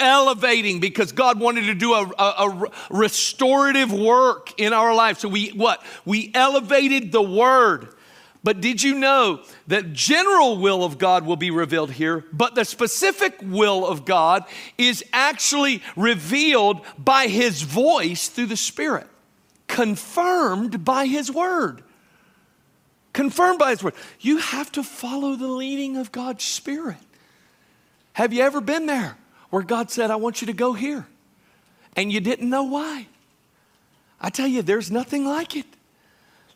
elevating 0.00 0.80
because 0.80 1.12
God 1.12 1.40
wanted 1.40 1.66
to 1.66 1.74
do 1.74 1.92
a, 1.92 2.06
a, 2.18 2.48
a, 2.48 2.70
restorative 2.90 3.92
work 3.92 4.58
in 4.58 4.72
our 4.72 4.94
life. 4.94 5.18
So 5.18 5.28
we 5.28 5.48
what? 5.50 5.82
We 6.04 6.30
elevated 6.34 7.12
the 7.12 7.22
word. 7.22 7.88
But 8.44 8.60
did 8.60 8.82
you 8.82 8.94
know 8.94 9.42
that 9.66 9.92
general 9.92 10.58
will 10.58 10.84
of 10.84 10.96
God 10.96 11.26
will 11.26 11.36
be 11.36 11.50
revealed 11.50 11.90
here, 11.90 12.24
but 12.32 12.54
the 12.54 12.64
specific 12.64 13.34
will 13.42 13.86
of 13.86 14.04
God 14.04 14.44
is 14.76 15.04
actually 15.12 15.82
revealed 15.96 16.80
by 16.96 17.26
his 17.26 17.62
voice 17.62 18.28
through 18.28 18.46
the 18.46 18.56
Spirit, 18.56 19.08
confirmed 19.66 20.84
by 20.84 21.06
his 21.06 21.30
word. 21.32 21.82
Confirmed 23.12 23.58
by 23.58 23.70
his 23.70 23.82
word. 23.82 23.94
You 24.20 24.38
have 24.38 24.70
to 24.72 24.84
follow 24.84 25.34
the 25.34 25.48
leading 25.48 25.96
of 25.96 26.12
God's 26.12 26.44
Spirit. 26.44 26.96
Have 28.12 28.32
you 28.32 28.42
ever 28.42 28.60
been 28.60 28.86
there? 28.86 29.16
Where 29.50 29.62
God 29.62 29.90
said, 29.90 30.10
I 30.10 30.16
want 30.16 30.40
you 30.40 30.46
to 30.46 30.52
go 30.52 30.72
here. 30.72 31.06
And 31.96 32.12
you 32.12 32.20
didn't 32.20 32.48
know 32.48 32.64
why. 32.64 33.06
I 34.20 34.30
tell 34.30 34.46
you, 34.46 34.62
there's 34.62 34.90
nothing 34.90 35.24
like 35.24 35.56
it. 35.56 35.66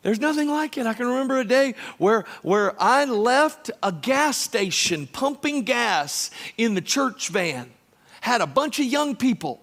There's 0.01 0.19
nothing 0.19 0.49
like 0.49 0.77
it. 0.77 0.85
I 0.85 0.93
can 0.93 1.07
remember 1.07 1.39
a 1.39 1.45
day 1.45 1.75
where, 1.97 2.25
where 2.41 2.81
I 2.81 3.05
left 3.05 3.71
a 3.81 3.91
gas 3.91 4.37
station 4.37 5.07
pumping 5.07 5.63
gas 5.63 6.29
in 6.57 6.73
the 6.73 6.81
church 6.81 7.29
van, 7.29 7.71
had 8.19 8.41
a 8.41 8.47
bunch 8.47 8.79
of 8.79 8.85
young 8.85 9.15
people. 9.15 9.61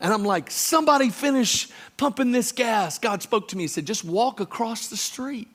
And 0.00 0.12
I'm 0.12 0.24
like, 0.24 0.50
somebody 0.50 1.08
finish 1.10 1.68
pumping 1.96 2.32
this 2.32 2.52
gas. 2.52 2.98
God 2.98 3.22
spoke 3.22 3.48
to 3.48 3.56
me. 3.56 3.64
He 3.64 3.68
said, 3.68 3.86
just 3.86 4.04
walk 4.04 4.40
across 4.40 4.88
the 4.88 4.96
street 4.96 5.48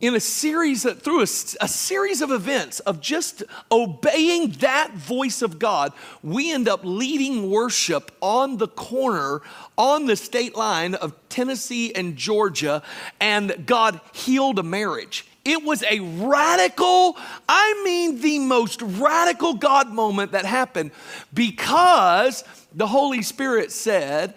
in 0.00 0.14
a 0.14 0.20
series, 0.20 0.84
through 0.84 1.20
a, 1.20 1.22
a, 1.60 1.68
series 1.68 2.22
of 2.22 2.30
events 2.30 2.78
of 2.80 3.00
just 3.00 3.42
obeying 3.72 4.50
that 4.60 4.92
voice 4.92 5.42
of 5.42 5.58
God, 5.58 5.92
we 6.22 6.52
end 6.52 6.68
up 6.68 6.80
leading 6.84 7.50
worship 7.50 8.12
on 8.20 8.58
the 8.58 8.68
corner 8.68 9.42
on 9.76 10.06
the 10.06 10.14
state 10.14 10.54
line 10.54 10.94
of 10.94 11.14
Tennessee 11.28 11.92
and 11.94 12.16
Georgia, 12.16 12.82
and 13.18 13.66
God 13.66 14.00
healed 14.12 14.60
a 14.60 14.62
marriage. 14.62 15.26
It 15.44 15.64
was 15.64 15.82
a 15.82 15.98
radical, 16.00 17.16
I 17.48 17.82
mean, 17.84 18.20
the 18.20 18.38
most 18.38 18.82
radical 18.82 19.54
God 19.54 19.88
moment 19.88 20.32
that 20.32 20.44
happened 20.44 20.92
because 21.34 22.44
the 22.72 22.86
Holy 22.86 23.22
Spirit 23.22 23.72
said, 23.72 24.34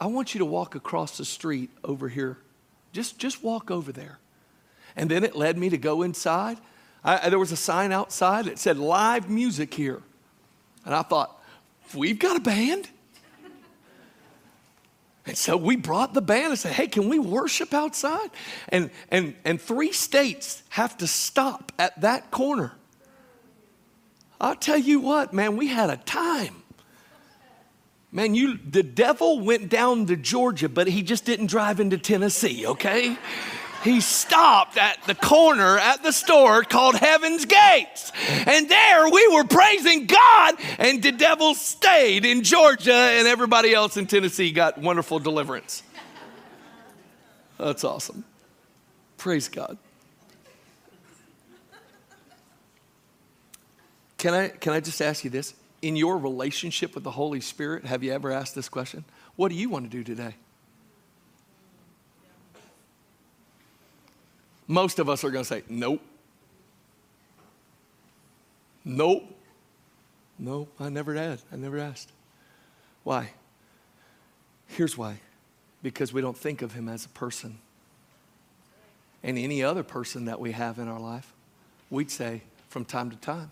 I 0.00 0.06
want 0.06 0.34
you 0.34 0.38
to 0.38 0.44
walk 0.44 0.76
across 0.76 1.16
the 1.16 1.24
street 1.24 1.70
over 1.82 2.08
here. 2.08 2.38
Just, 2.92 3.18
just 3.18 3.42
walk 3.42 3.70
over 3.70 3.90
there. 3.90 4.18
And 4.96 5.10
then 5.10 5.24
it 5.24 5.34
led 5.34 5.56
me 5.56 5.70
to 5.70 5.78
go 5.78 6.02
inside. 6.02 6.58
I, 7.02 7.28
there 7.30 7.38
was 7.38 7.52
a 7.52 7.56
sign 7.56 7.92
outside 7.92 8.46
that 8.46 8.58
said 8.58 8.78
live 8.78 9.30
music 9.30 9.72
here. 9.72 10.02
And 10.84 10.94
I 10.94 11.02
thought, 11.02 11.40
we've 11.94 12.18
got 12.18 12.36
a 12.36 12.40
band. 12.40 12.88
And 15.26 15.36
so 15.36 15.56
we 15.56 15.76
brought 15.76 16.14
the 16.14 16.22
band 16.22 16.46
and 16.46 16.58
said, 16.58 16.72
hey, 16.72 16.86
can 16.86 17.08
we 17.08 17.18
worship 17.18 17.72
outside? 17.74 18.30
And, 18.68 18.90
and, 19.10 19.34
and 19.44 19.60
three 19.60 19.92
states 19.92 20.62
have 20.70 20.96
to 20.98 21.06
stop 21.06 21.72
at 21.78 22.00
that 22.00 22.30
corner. 22.30 22.72
I'll 24.40 24.56
tell 24.56 24.78
you 24.78 25.00
what, 25.00 25.32
man, 25.32 25.56
we 25.56 25.68
had 25.68 25.90
a 25.90 25.98
time. 25.98 26.62
Man, 28.12 28.34
you 28.34 28.58
the 28.58 28.82
devil 28.82 29.38
went 29.38 29.68
down 29.68 30.06
to 30.06 30.16
Georgia, 30.16 30.68
but 30.68 30.88
he 30.88 31.02
just 31.02 31.24
didn't 31.24 31.46
drive 31.46 31.78
into 31.78 31.96
Tennessee, 31.96 32.66
okay? 32.66 33.16
He 33.82 34.00
stopped 34.00 34.76
at 34.76 35.02
the 35.06 35.14
corner 35.14 35.78
at 35.78 36.02
the 36.02 36.12
store 36.12 36.62
called 36.62 36.96
Heaven's 36.96 37.44
Gates. 37.46 38.12
And 38.28 38.68
there 38.68 39.08
we 39.08 39.28
were 39.28 39.44
praising 39.44 40.06
God, 40.06 40.54
and 40.78 41.02
the 41.02 41.12
devil 41.12 41.54
stayed 41.54 42.24
in 42.24 42.42
Georgia, 42.42 42.92
and 42.92 43.26
everybody 43.26 43.72
else 43.74 43.96
in 43.96 44.06
Tennessee 44.06 44.52
got 44.52 44.78
wonderful 44.78 45.18
deliverance. 45.18 45.82
That's 47.58 47.84
awesome. 47.84 48.24
Praise 49.16 49.48
God. 49.48 49.76
Can 54.16 54.34
I, 54.34 54.48
can 54.48 54.74
I 54.74 54.80
just 54.80 55.00
ask 55.00 55.24
you 55.24 55.30
this? 55.30 55.54
In 55.80 55.96
your 55.96 56.18
relationship 56.18 56.94
with 56.94 57.04
the 57.04 57.10
Holy 57.10 57.40
Spirit, 57.40 57.86
have 57.86 58.02
you 58.02 58.12
ever 58.12 58.30
asked 58.30 58.54
this 58.54 58.68
question? 58.68 59.04
What 59.36 59.48
do 59.48 59.54
you 59.54 59.70
want 59.70 59.90
to 59.90 59.90
do 59.90 60.04
today? 60.04 60.34
Most 64.70 65.00
of 65.00 65.08
us 65.08 65.24
are 65.24 65.30
going 65.30 65.44
to 65.44 65.48
say, 65.48 65.64
nope. 65.68 66.00
Nope. 68.84 69.24
Nope, 70.38 70.72
I 70.78 70.88
never 70.88 71.12
did. 71.12 71.42
I 71.52 71.56
never 71.56 71.76
asked. 71.76 72.12
Why? 73.02 73.32
Here's 74.68 74.96
why 74.96 75.18
because 75.82 76.12
we 76.12 76.20
don't 76.20 76.36
think 76.36 76.62
of 76.62 76.74
him 76.74 76.88
as 76.88 77.04
a 77.04 77.08
person. 77.08 77.58
And 79.22 79.38
any 79.38 79.62
other 79.62 79.82
person 79.82 80.26
that 80.26 80.38
we 80.38 80.52
have 80.52 80.78
in 80.78 80.88
our 80.88 81.00
life, 81.00 81.32
we'd 81.90 82.10
say 82.10 82.42
from 82.68 82.84
time 82.84 83.10
to 83.10 83.16
time, 83.16 83.50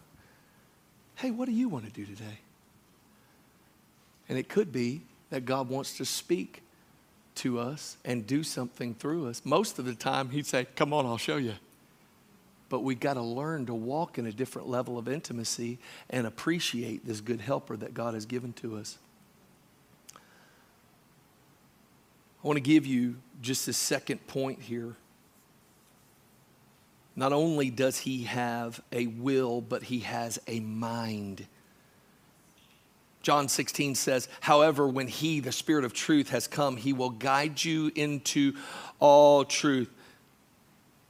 hey, 1.16 1.30
what 1.30 1.46
do 1.46 1.52
you 1.52 1.68
want 1.68 1.86
to 1.86 1.90
do 1.90 2.04
today? 2.04 2.38
And 4.28 4.38
it 4.38 4.48
could 4.48 4.70
be 4.70 5.00
that 5.30 5.46
God 5.46 5.68
wants 5.68 5.96
to 5.96 6.04
speak 6.04 6.62
to 7.38 7.58
us 7.58 7.96
and 8.04 8.26
do 8.26 8.42
something 8.42 8.94
through 8.94 9.28
us. 9.28 9.42
Most 9.44 9.78
of 9.78 9.84
the 9.84 9.94
time, 9.94 10.30
He'd 10.30 10.46
say, 10.46 10.66
Come 10.76 10.92
on, 10.92 11.06
I'll 11.06 11.18
show 11.18 11.36
you. 11.36 11.54
But 12.68 12.80
we 12.80 12.94
got 12.94 13.14
to 13.14 13.22
learn 13.22 13.66
to 13.66 13.74
walk 13.74 14.18
in 14.18 14.26
a 14.26 14.32
different 14.32 14.68
level 14.68 14.98
of 14.98 15.08
intimacy 15.08 15.78
and 16.10 16.26
appreciate 16.26 17.06
this 17.06 17.20
good 17.20 17.40
helper 17.40 17.76
that 17.76 17.94
God 17.94 18.14
has 18.14 18.26
given 18.26 18.52
to 18.54 18.76
us. 18.76 18.98
I 20.14 22.46
want 22.46 22.56
to 22.56 22.62
give 22.62 22.86
you 22.86 23.16
just 23.40 23.66
a 23.68 23.72
second 23.72 24.26
point 24.26 24.62
here. 24.62 24.96
Not 27.16 27.32
only 27.32 27.70
does 27.70 27.98
he 27.98 28.24
have 28.24 28.80
a 28.92 29.06
will, 29.06 29.60
but 29.60 29.84
he 29.84 30.00
has 30.00 30.38
a 30.46 30.60
mind. 30.60 31.46
John 33.22 33.48
16 33.48 33.94
says, 33.94 34.28
However, 34.40 34.86
when 34.88 35.08
he, 35.08 35.40
the 35.40 35.52
Spirit 35.52 35.84
of 35.84 35.92
truth, 35.92 36.30
has 36.30 36.46
come, 36.46 36.76
he 36.76 36.92
will 36.92 37.10
guide 37.10 37.62
you 37.62 37.90
into 37.94 38.54
all 39.00 39.44
truth. 39.44 39.90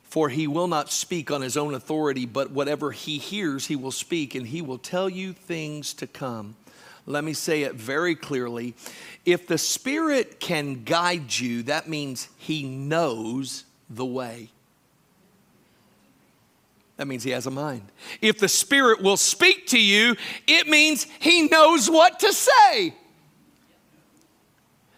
For 0.04 0.30
he 0.30 0.46
will 0.46 0.68
not 0.68 0.90
speak 0.90 1.30
on 1.30 1.42
his 1.42 1.56
own 1.56 1.74
authority, 1.74 2.24
but 2.24 2.50
whatever 2.50 2.92
he 2.92 3.18
hears, 3.18 3.66
he 3.66 3.76
will 3.76 3.92
speak, 3.92 4.34
and 4.34 4.46
he 4.46 4.62
will 4.62 4.78
tell 4.78 5.08
you 5.08 5.34
things 5.34 5.92
to 5.94 6.06
come. 6.06 6.56
Let 7.04 7.24
me 7.24 7.34
say 7.34 7.62
it 7.62 7.74
very 7.74 8.14
clearly. 8.14 8.74
If 9.24 9.46
the 9.46 9.58
Spirit 9.58 10.40
can 10.40 10.84
guide 10.84 11.38
you, 11.38 11.62
that 11.64 11.88
means 11.88 12.28
he 12.36 12.62
knows 12.64 13.64
the 13.88 14.06
way. 14.06 14.50
That 16.98 17.06
means 17.06 17.22
he 17.22 17.30
has 17.30 17.46
a 17.46 17.50
mind. 17.50 17.82
If 18.20 18.38
the 18.38 18.48
Spirit 18.48 19.00
will 19.00 19.16
speak 19.16 19.68
to 19.68 19.80
you, 19.80 20.16
it 20.46 20.66
means 20.66 21.06
he 21.20 21.48
knows 21.48 21.88
what 21.88 22.18
to 22.20 22.32
say. 22.32 22.92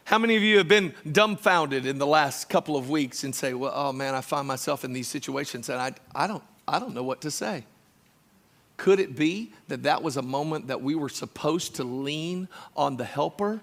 How 0.04 0.18
many 0.18 0.34
of 0.34 0.42
you 0.42 0.58
have 0.58 0.66
been 0.66 0.94
dumbfounded 1.12 1.86
in 1.86 1.98
the 1.98 2.06
last 2.06 2.48
couple 2.48 2.76
of 2.76 2.90
weeks 2.90 3.22
and 3.22 3.34
say, 3.34 3.54
well, 3.54 3.70
oh 3.72 3.92
man, 3.92 4.14
I 4.14 4.22
find 4.22 4.48
myself 4.48 4.82
in 4.82 4.92
these 4.92 5.06
situations 5.06 5.68
and 5.68 5.78
I, 5.78 5.92
I, 6.14 6.26
don't, 6.26 6.42
I 6.66 6.80
don't 6.80 6.94
know 6.94 7.04
what 7.04 7.20
to 7.20 7.30
say? 7.30 7.64
Could 8.78 8.98
it 8.98 9.14
be 9.14 9.52
that 9.68 9.82
that 9.82 10.02
was 10.02 10.16
a 10.16 10.22
moment 10.22 10.68
that 10.68 10.80
we 10.80 10.94
were 10.94 11.10
supposed 11.10 11.76
to 11.76 11.84
lean 11.84 12.48
on 12.74 12.96
the 12.96 13.04
helper 13.04 13.60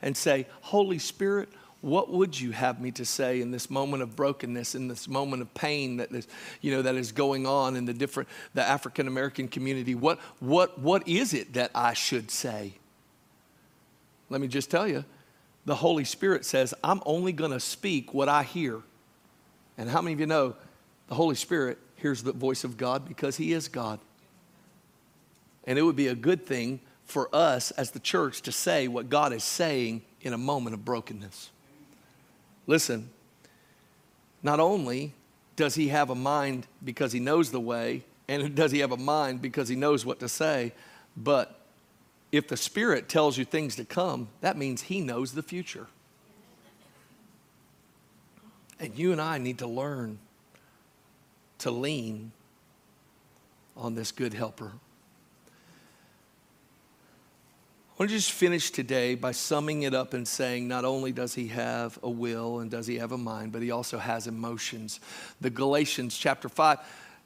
and 0.00 0.16
say, 0.16 0.46
Holy 0.62 0.98
Spirit, 0.98 1.50
what 1.86 2.10
would 2.10 2.38
you 2.38 2.50
have 2.50 2.80
me 2.80 2.90
to 2.90 3.04
say 3.04 3.40
in 3.40 3.52
this 3.52 3.70
moment 3.70 4.02
of 4.02 4.16
brokenness 4.16 4.74
in 4.74 4.88
this 4.88 5.06
moment 5.06 5.40
of 5.40 5.54
pain 5.54 5.98
that 5.98 6.10
is 6.10 6.26
you 6.60 6.72
know 6.72 6.82
that 6.82 6.96
is 6.96 7.12
going 7.12 7.46
on 7.46 7.76
in 7.76 7.84
the 7.84 7.94
different 7.94 8.28
the 8.54 8.62
african 8.62 9.06
american 9.06 9.46
community? 9.46 9.94
What 9.94 10.18
what 10.40 10.80
what 10.80 11.06
is 11.06 11.32
it 11.32 11.52
that 11.54 11.70
i 11.76 11.94
should 11.94 12.30
say? 12.32 12.74
Let 14.30 14.40
me 14.40 14.48
just 14.48 14.68
tell 14.68 14.88
you 14.88 15.04
the 15.64 15.76
holy 15.76 16.04
spirit 16.04 16.44
says 16.44 16.74
i'm 16.82 17.00
only 17.06 17.32
going 17.32 17.52
to 17.52 17.60
speak 17.60 18.12
what 18.12 18.28
i 18.28 18.42
hear. 18.42 18.82
And 19.78 19.88
how 19.88 20.02
many 20.02 20.14
of 20.14 20.18
you 20.20 20.26
know 20.26 20.56
the 21.06 21.14
holy 21.14 21.36
spirit 21.36 21.78
hears 21.94 22.20
the 22.20 22.32
voice 22.32 22.64
of 22.64 22.76
god 22.76 23.06
because 23.06 23.36
he 23.36 23.52
is 23.52 23.68
god? 23.68 24.00
And 25.62 25.78
it 25.78 25.82
would 25.82 25.96
be 25.96 26.08
a 26.08 26.16
good 26.16 26.46
thing 26.46 26.80
for 27.04 27.32
us 27.32 27.70
as 27.70 27.92
the 27.92 28.00
church 28.00 28.42
to 28.42 28.50
say 28.50 28.88
what 28.88 29.08
god 29.08 29.32
is 29.32 29.44
saying 29.44 30.02
in 30.22 30.32
a 30.32 30.38
moment 30.38 30.74
of 30.74 30.84
brokenness 30.84 31.50
Listen, 32.66 33.10
not 34.42 34.60
only 34.60 35.14
does 35.56 35.74
he 35.74 35.88
have 35.88 36.10
a 36.10 36.14
mind 36.14 36.66
because 36.84 37.12
he 37.12 37.20
knows 37.20 37.50
the 37.50 37.60
way, 37.60 38.04
and 38.28 38.54
does 38.56 38.72
he 38.72 38.80
have 38.80 38.92
a 38.92 38.96
mind 38.96 39.42
because 39.42 39.68
he 39.68 39.76
knows 39.76 40.04
what 40.04 40.20
to 40.20 40.28
say, 40.28 40.72
but 41.16 41.60
if 42.32 42.48
the 42.48 42.56
Spirit 42.56 43.08
tells 43.08 43.38
you 43.38 43.44
things 43.44 43.76
to 43.76 43.84
come, 43.84 44.28
that 44.40 44.56
means 44.56 44.82
he 44.82 45.00
knows 45.00 45.32
the 45.32 45.42
future. 45.42 45.86
And 48.78 48.96
you 48.98 49.12
and 49.12 49.20
I 49.20 49.38
need 49.38 49.58
to 49.58 49.66
learn 49.66 50.18
to 51.58 51.70
lean 51.70 52.32
on 53.76 53.94
this 53.94 54.12
good 54.12 54.34
helper. 54.34 54.72
I 57.96 58.02
want 58.02 58.10
to 58.10 58.16
just 58.16 58.32
finish 58.32 58.72
today 58.72 59.14
by 59.14 59.32
summing 59.32 59.84
it 59.84 59.94
up 59.94 60.12
and 60.12 60.28
saying 60.28 60.68
not 60.68 60.84
only 60.84 61.12
does 61.12 61.34
he 61.34 61.46
have 61.46 61.98
a 62.02 62.10
will 62.10 62.58
and 62.58 62.70
does 62.70 62.86
he 62.86 62.98
have 62.98 63.12
a 63.12 63.16
mind, 63.16 63.52
but 63.52 63.62
he 63.62 63.70
also 63.70 63.96
has 63.96 64.26
emotions. 64.26 65.00
The 65.40 65.48
Galatians 65.48 66.18
chapter 66.18 66.50
5 66.50 66.78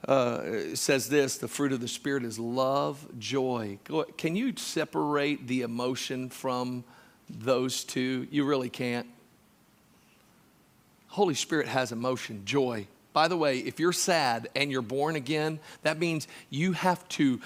uh, 0.06 0.76
says 0.76 1.08
this 1.08 1.38
the 1.38 1.48
fruit 1.48 1.72
of 1.72 1.80
the 1.80 1.88
Spirit 1.88 2.22
is 2.22 2.38
love, 2.38 3.04
joy. 3.18 3.80
Can 4.16 4.36
you 4.36 4.54
separate 4.56 5.48
the 5.48 5.62
emotion 5.62 6.28
from 6.30 6.84
those 7.28 7.82
two? 7.82 8.28
You 8.30 8.44
really 8.44 8.70
can't. 8.70 9.08
Holy 11.08 11.34
Spirit 11.34 11.66
has 11.66 11.90
emotion, 11.90 12.42
joy. 12.44 12.86
By 13.12 13.26
the 13.26 13.36
way, 13.36 13.58
if 13.58 13.80
you're 13.80 13.92
sad 13.92 14.48
and 14.54 14.70
you're 14.70 14.82
born 14.82 15.16
again, 15.16 15.58
that 15.82 15.98
means 15.98 16.28
you 16.48 16.74
have 16.74 17.08
to 17.08 17.40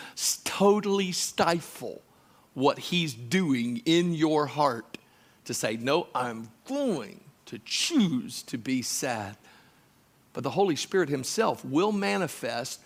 totally 0.44 1.12
stifle 1.12 2.02
what 2.54 2.78
He's 2.78 3.14
doing 3.14 3.82
in 3.84 4.14
your 4.14 4.46
heart 4.46 4.98
to 5.44 5.54
say, 5.54 5.76
No, 5.76 6.08
I'm 6.14 6.50
going 6.66 7.20
to 7.46 7.58
choose 7.64 8.42
to 8.44 8.58
be 8.58 8.82
sad. 8.82 9.36
But 10.32 10.42
the 10.42 10.50
Holy 10.50 10.76
Spirit 10.76 11.08
Himself 11.08 11.64
will 11.64 11.92
manifest 11.92 12.80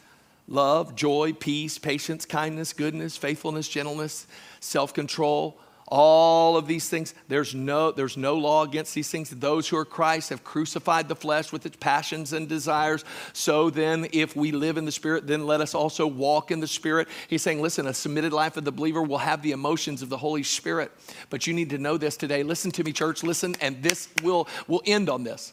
love, 0.46 0.94
joy, 0.94 1.32
peace, 1.32 1.78
patience, 1.78 2.26
kindness, 2.26 2.72
goodness, 2.72 3.16
faithfulness, 3.16 3.68
gentleness, 3.68 4.26
self 4.60 4.92
control 4.92 5.58
all 5.90 6.56
of 6.56 6.66
these 6.66 6.88
things. 6.88 7.14
There's 7.28 7.54
no 7.54 7.90
there's 7.90 8.16
no 8.16 8.34
law 8.36 8.64
against 8.64 8.94
these 8.94 9.10
things. 9.10 9.30
Those 9.30 9.68
who 9.68 9.76
are 9.76 9.84
christ 9.84 10.30
have 10.30 10.44
crucified 10.44 11.08
the 11.08 11.16
flesh 11.16 11.52
with 11.52 11.66
its 11.66 11.76
passions 11.76 12.32
and 12.32 12.48
desires. 12.48 13.04
So 13.32 13.70
then 13.70 14.06
if 14.12 14.36
we 14.36 14.52
live 14.52 14.76
in 14.76 14.84
the 14.84 14.92
spirit 14.92 15.26
then 15.26 15.46
let 15.46 15.60
us 15.60 15.74
also 15.74 16.06
walk 16.06 16.50
in 16.50 16.60
the 16.60 16.66
spirit. 16.66 17.08
He's 17.28 17.42
saying 17.42 17.62
listen 17.62 17.86
a 17.86 17.94
submitted 17.94 18.32
life 18.32 18.56
of 18.56 18.64
the 18.64 18.72
believer 18.72 19.02
will 19.02 19.18
have 19.18 19.42
the 19.42 19.52
emotions 19.52 20.02
of 20.02 20.08
the 20.08 20.18
holy 20.18 20.42
spirit. 20.42 20.92
But 21.30 21.46
you 21.46 21.54
need 21.54 21.70
to 21.70 21.78
know 21.78 21.96
this 21.96 22.16
today. 22.16 22.42
Listen 22.42 22.70
to 22.72 22.84
me 22.84 22.92
church. 22.92 23.22
Listen 23.22 23.56
and 23.60 23.82
this 23.82 24.08
will 24.22 24.48
will 24.66 24.82
end 24.86 25.08
on 25.08 25.24
this 25.24 25.52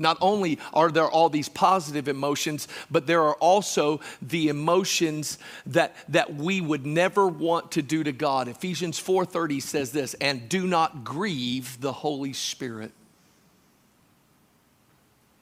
not 0.00 0.18
only 0.20 0.58
are 0.72 0.90
there 0.90 1.08
all 1.08 1.28
these 1.28 1.48
positive 1.48 2.08
emotions, 2.08 2.66
but 2.90 3.06
there 3.06 3.22
are 3.22 3.34
also 3.34 4.00
the 4.20 4.48
emotions 4.48 5.38
that, 5.66 5.94
that 6.08 6.34
we 6.34 6.60
would 6.60 6.86
never 6.86 7.26
want 7.26 7.72
to 7.72 7.82
do 7.82 8.02
to 8.02 8.12
God. 8.12 8.48
Ephesians 8.48 8.98
4:30 8.98 9.62
says 9.62 9.92
this, 9.92 10.14
and 10.14 10.48
do 10.48 10.66
not 10.66 11.04
grieve 11.04 11.80
the 11.80 11.92
Holy 11.92 12.32
Spirit. 12.32 12.92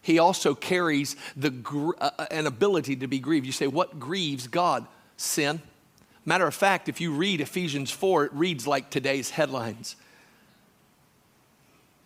He 0.02 0.18
also 0.18 0.54
carries 0.54 1.16
the, 1.36 1.52
uh, 2.00 2.10
uh, 2.18 2.26
an 2.30 2.46
ability 2.46 2.96
to 2.96 3.06
be 3.06 3.18
grieved. 3.18 3.44
You 3.44 3.52
say, 3.52 3.66
what 3.66 4.00
grieves 4.00 4.46
God? 4.46 4.86
Sin. 5.18 5.60
Matter 6.24 6.46
of 6.46 6.54
fact, 6.54 6.88
if 6.88 7.00
you 7.00 7.12
read 7.12 7.42
Ephesians 7.42 7.90
4, 7.90 8.24
it 8.24 8.32
reads 8.32 8.66
like 8.66 8.88
today's 8.88 9.30
headlines. 9.30 9.96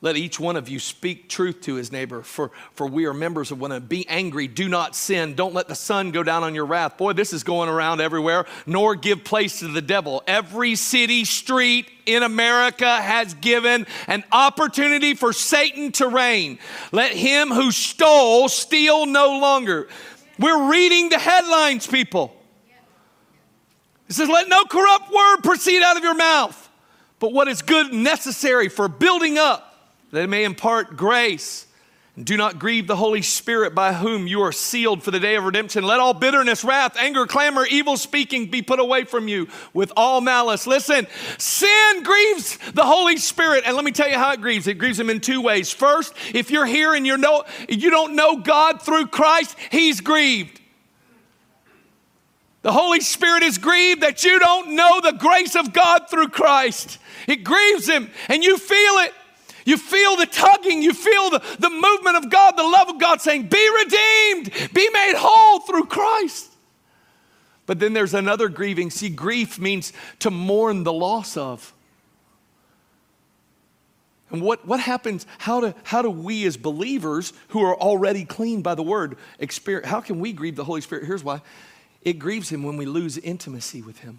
Let 0.02 0.16
each 0.16 0.40
one 0.40 0.56
of 0.56 0.68
you 0.68 0.80
speak 0.80 1.28
truth 1.28 1.60
to 1.62 1.76
his 1.76 1.92
neighbor, 1.92 2.22
for, 2.22 2.50
for 2.74 2.88
we 2.88 3.06
are 3.06 3.14
members 3.14 3.52
of 3.52 3.60
one 3.60 3.70
another. 3.70 3.86
Be 3.86 4.06
angry, 4.08 4.48
do 4.48 4.68
not 4.68 4.96
sin. 4.96 5.34
Don't 5.34 5.54
let 5.54 5.68
the 5.68 5.76
sun 5.76 6.10
go 6.10 6.24
down 6.24 6.42
on 6.42 6.56
your 6.56 6.66
wrath. 6.66 6.98
Boy, 6.98 7.12
this 7.12 7.32
is 7.32 7.44
going 7.44 7.68
around 7.68 8.00
everywhere, 8.00 8.44
nor 8.66 8.96
give 8.96 9.22
place 9.22 9.60
to 9.60 9.68
the 9.68 9.80
devil. 9.80 10.24
Every 10.26 10.74
city, 10.74 11.24
street 11.24 11.88
in 12.04 12.24
America 12.24 13.00
has 13.00 13.34
given 13.34 13.86
an 14.08 14.24
opportunity 14.32 15.14
for 15.14 15.32
Satan 15.32 15.92
to 15.92 16.08
reign. 16.08 16.58
Let 16.90 17.12
him 17.12 17.50
who 17.50 17.70
stole 17.70 18.48
steal 18.48 19.06
no 19.06 19.38
longer. 19.38 19.86
We're 20.36 20.68
reading 20.68 21.10
the 21.10 21.18
headlines, 21.20 21.86
people. 21.86 22.34
It 24.08 24.14
says, 24.14 24.28
Let 24.28 24.48
no 24.48 24.64
corrupt 24.64 25.12
word 25.12 25.42
proceed 25.44 25.80
out 25.80 25.96
of 25.96 26.02
your 26.02 26.16
mouth, 26.16 26.70
but 27.20 27.32
what 27.32 27.46
is 27.46 27.62
good 27.62 27.92
and 27.92 28.02
necessary 28.02 28.68
for 28.68 28.88
building 28.88 29.38
up 29.38 29.71
that 30.12 30.22
it 30.22 30.29
may 30.29 30.44
impart 30.44 30.96
grace. 30.96 31.66
And 32.14 32.27
do 32.27 32.37
not 32.37 32.59
grieve 32.59 32.87
the 32.87 32.96
Holy 32.96 33.22
Spirit 33.22 33.75
by 33.75 33.94
whom 33.94 34.27
you 34.27 34.42
are 34.42 34.53
sealed 34.53 35.03
for 35.03 35.11
the 35.11 35.18
day 35.18 35.37
of 35.37 35.44
redemption. 35.44 35.83
Let 35.83 35.98
all 35.98 36.12
bitterness, 36.12 36.62
wrath, 36.62 36.94
anger, 36.98 37.27
clamor, 37.27 37.64
evil 37.64 37.96
speaking 37.96 38.51
be 38.51 38.61
put 38.61 38.79
away 38.79 39.05
from 39.05 39.29
you 39.29 39.48
with 39.72 39.90
all 39.96 40.20
malice. 40.20 40.66
Listen, 40.66 41.07
sin 41.38 42.03
grieves 42.03 42.59
the 42.75 42.85
Holy 42.85 43.16
Spirit. 43.16 43.64
And 43.64 43.75
let 43.75 43.85
me 43.87 43.92
tell 43.92 44.11
you 44.11 44.18
how 44.18 44.33
it 44.33 44.42
grieves. 44.42 44.66
It 44.66 44.75
grieves 44.75 45.01
him 45.01 45.09
in 45.09 45.20
two 45.20 45.40
ways. 45.40 45.72
First, 45.72 46.12
if 46.35 46.51
you're 46.51 46.66
here 46.66 46.92
and 46.92 47.07
you 47.07 47.16
know 47.16 47.44
you 47.66 47.88
don't 47.88 48.14
know 48.14 48.37
God 48.37 48.83
through 48.83 49.07
Christ, 49.07 49.57
he's 49.70 50.03
grieved. 50.03 50.61
The 52.61 52.72
Holy 52.72 53.01
Spirit 53.01 53.42
is 53.42 53.57
grieved 53.57 54.03
that 54.03 54.22
you 54.22 54.38
don't 54.38 54.77
know 54.77 55.01
the 55.01 55.12
grace 55.12 55.57
of 55.57 55.72
God 55.72 56.11
through 56.11 56.29
Christ. 56.29 56.98
It 57.27 57.42
grieves 57.42 57.88
him 57.88 58.11
and 58.29 58.44
you 58.44 58.59
feel 58.59 58.98
it. 58.98 59.14
You 59.64 59.77
feel 59.77 60.16
the 60.16 60.27
tugging, 60.27 60.83
you 60.83 60.92
feel 60.92 61.31
the, 61.31 61.42
the 61.59 61.70
movement 61.70 62.16
of 62.16 62.31
God, 62.31 62.57
the 62.57 62.62
love 62.62 62.88
of 62.88 63.01
God 63.01 63.20
saying, 63.20 63.48
Be 63.48 63.68
redeemed, 63.85 64.72
be 64.72 64.88
made 64.90 65.14
whole 65.16 65.61
through 65.61 65.87
Christ. 65.87 66.51
But 67.66 67.79
then 67.79 67.92
there's 67.92 68.14
another 68.14 68.48
grieving. 68.48 68.90
See, 68.90 69.09
grief 69.09 69.59
means 69.59 69.92
to 70.18 70.31
mourn 70.31 70.83
the 70.83 70.92
loss 70.92 71.37
of. 71.37 71.72
And 74.31 74.40
what, 74.40 74.66
what 74.66 74.81
happens? 74.81 75.27
How 75.38 75.61
do, 75.61 75.75
how 75.85 76.01
do 76.01 76.11
we 76.11 76.46
as 76.46 76.57
believers 76.57 77.35
who 77.48 77.62
are 77.62 77.77
already 77.77 78.25
clean 78.25 78.62
by 78.62 78.75
the 78.75 78.83
word 78.83 79.16
experience? 79.38 79.87
How 79.87 80.01
can 80.01 80.20
we 80.20 80.33
grieve 80.33 80.57
the 80.57 80.64
Holy 80.64 80.81
Spirit? 80.81 81.05
Here's 81.05 81.22
why 81.22 81.42
it 82.01 82.14
grieves 82.14 82.48
him 82.48 82.62
when 82.62 82.77
we 82.77 82.87
lose 82.87 83.18
intimacy 83.18 83.83
with 83.83 83.98
him. 83.98 84.18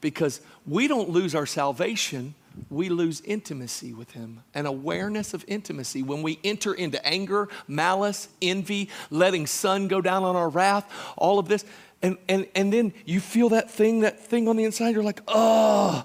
Because 0.00 0.40
we 0.66 0.86
don't 0.86 1.08
lose 1.08 1.34
our 1.34 1.46
salvation, 1.46 2.34
we 2.70 2.88
lose 2.88 3.20
intimacy 3.22 3.92
with 3.92 4.12
him, 4.12 4.42
an 4.54 4.66
awareness 4.66 5.34
of 5.34 5.44
intimacy. 5.48 6.02
When 6.02 6.22
we 6.22 6.38
enter 6.44 6.74
into 6.74 7.04
anger, 7.06 7.48
malice, 7.66 8.28
envy, 8.40 8.90
letting 9.10 9.46
sun 9.46 9.88
go 9.88 10.00
down 10.00 10.22
on 10.22 10.36
our 10.36 10.48
wrath, 10.48 10.90
all 11.16 11.38
of 11.38 11.48
this, 11.48 11.64
and, 12.02 12.18
and, 12.28 12.46
and 12.54 12.72
then 12.72 12.92
you 13.06 13.20
feel 13.20 13.50
that 13.50 13.70
thing, 13.70 14.00
that 14.00 14.20
thing 14.20 14.48
on 14.48 14.56
the 14.56 14.64
inside, 14.64 14.94
you're 14.94 15.02
like, 15.02 15.22
oh, 15.26 16.04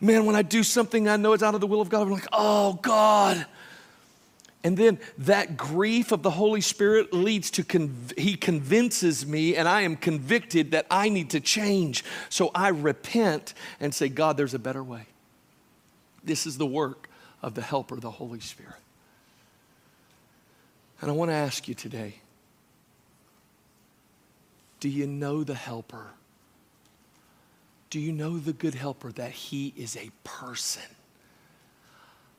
man, 0.00 0.26
when 0.26 0.36
I 0.36 0.42
do 0.42 0.62
something 0.62 1.08
I 1.08 1.16
know 1.16 1.32
it's 1.32 1.42
out 1.42 1.54
of 1.54 1.60
the 1.60 1.66
will 1.66 1.80
of 1.80 1.88
God, 1.88 2.02
I'm 2.02 2.10
like, 2.10 2.28
oh, 2.32 2.74
God. 2.82 3.46
And 4.64 4.76
then 4.76 4.98
that 5.18 5.56
grief 5.56 6.12
of 6.12 6.22
the 6.22 6.30
Holy 6.30 6.60
Spirit 6.60 7.12
leads 7.12 7.50
to, 7.52 7.62
conv- 7.62 8.18
He 8.18 8.34
convinces 8.34 9.26
me, 9.26 9.56
and 9.56 9.68
I 9.68 9.82
am 9.82 9.96
convicted 9.96 10.72
that 10.72 10.86
I 10.90 11.08
need 11.08 11.30
to 11.30 11.40
change. 11.40 12.04
So 12.28 12.50
I 12.54 12.68
repent 12.68 13.54
and 13.80 13.94
say, 13.94 14.08
God, 14.08 14.36
there's 14.36 14.54
a 14.54 14.58
better 14.58 14.82
way. 14.82 15.06
This 16.28 16.46
is 16.46 16.58
the 16.58 16.66
work 16.66 17.08
of 17.40 17.54
the 17.54 17.62
Helper, 17.62 17.96
the 17.96 18.10
Holy 18.10 18.40
Spirit. 18.40 18.74
And 21.00 21.10
I 21.10 21.14
want 21.14 21.30
to 21.30 21.34
ask 21.34 21.66
you 21.66 21.74
today 21.74 22.16
do 24.78 24.90
you 24.90 25.06
know 25.06 25.42
the 25.42 25.54
Helper? 25.54 26.08
Do 27.88 27.98
you 27.98 28.12
know 28.12 28.36
the 28.36 28.52
good 28.52 28.74
helper 28.74 29.10
that 29.12 29.30
he 29.30 29.72
is 29.74 29.96
a 29.96 30.10
person? 30.22 30.82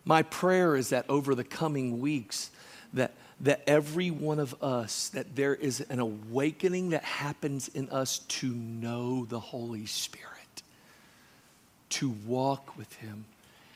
My 0.05 0.21
prayer 0.21 0.75
is 0.75 0.89
that 0.89 1.05
over 1.09 1.33
the 1.33 1.43
coming 1.43 1.99
weeks, 1.99 2.51
that, 2.93 3.13
that 3.39 3.63
every 3.65 4.11
one 4.11 4.37
of 4.37 4.55
us, 4.61 5.09
that 5.09 5.35
there 5.35 5.55
is 5.55 5.81
an 5.81 5.99
awakening 5.99 6.91
that 6.91 7.03
happens 7.03 7.67
in 7.69 7.89
us 7.89 8.19
to 8.19 8.47
know 8.47 9.25
the 9.25 9.39
Holy 9.39 9.87
Spirit, 9.87 10.61
to 11.89 12.11
walk 12.27 12.77
with 12.77 12.93
him, 12.97 13.25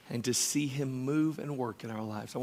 and 0.10 0.24
to 0.26 0.34
see 0.34 0.68
him 0.68 1.04
move 1.04 1.40
and 1.40 1.58
work 1.58 1.84
in 1.84 1.92
our 1.92 2.02
lives. 2.02 2.32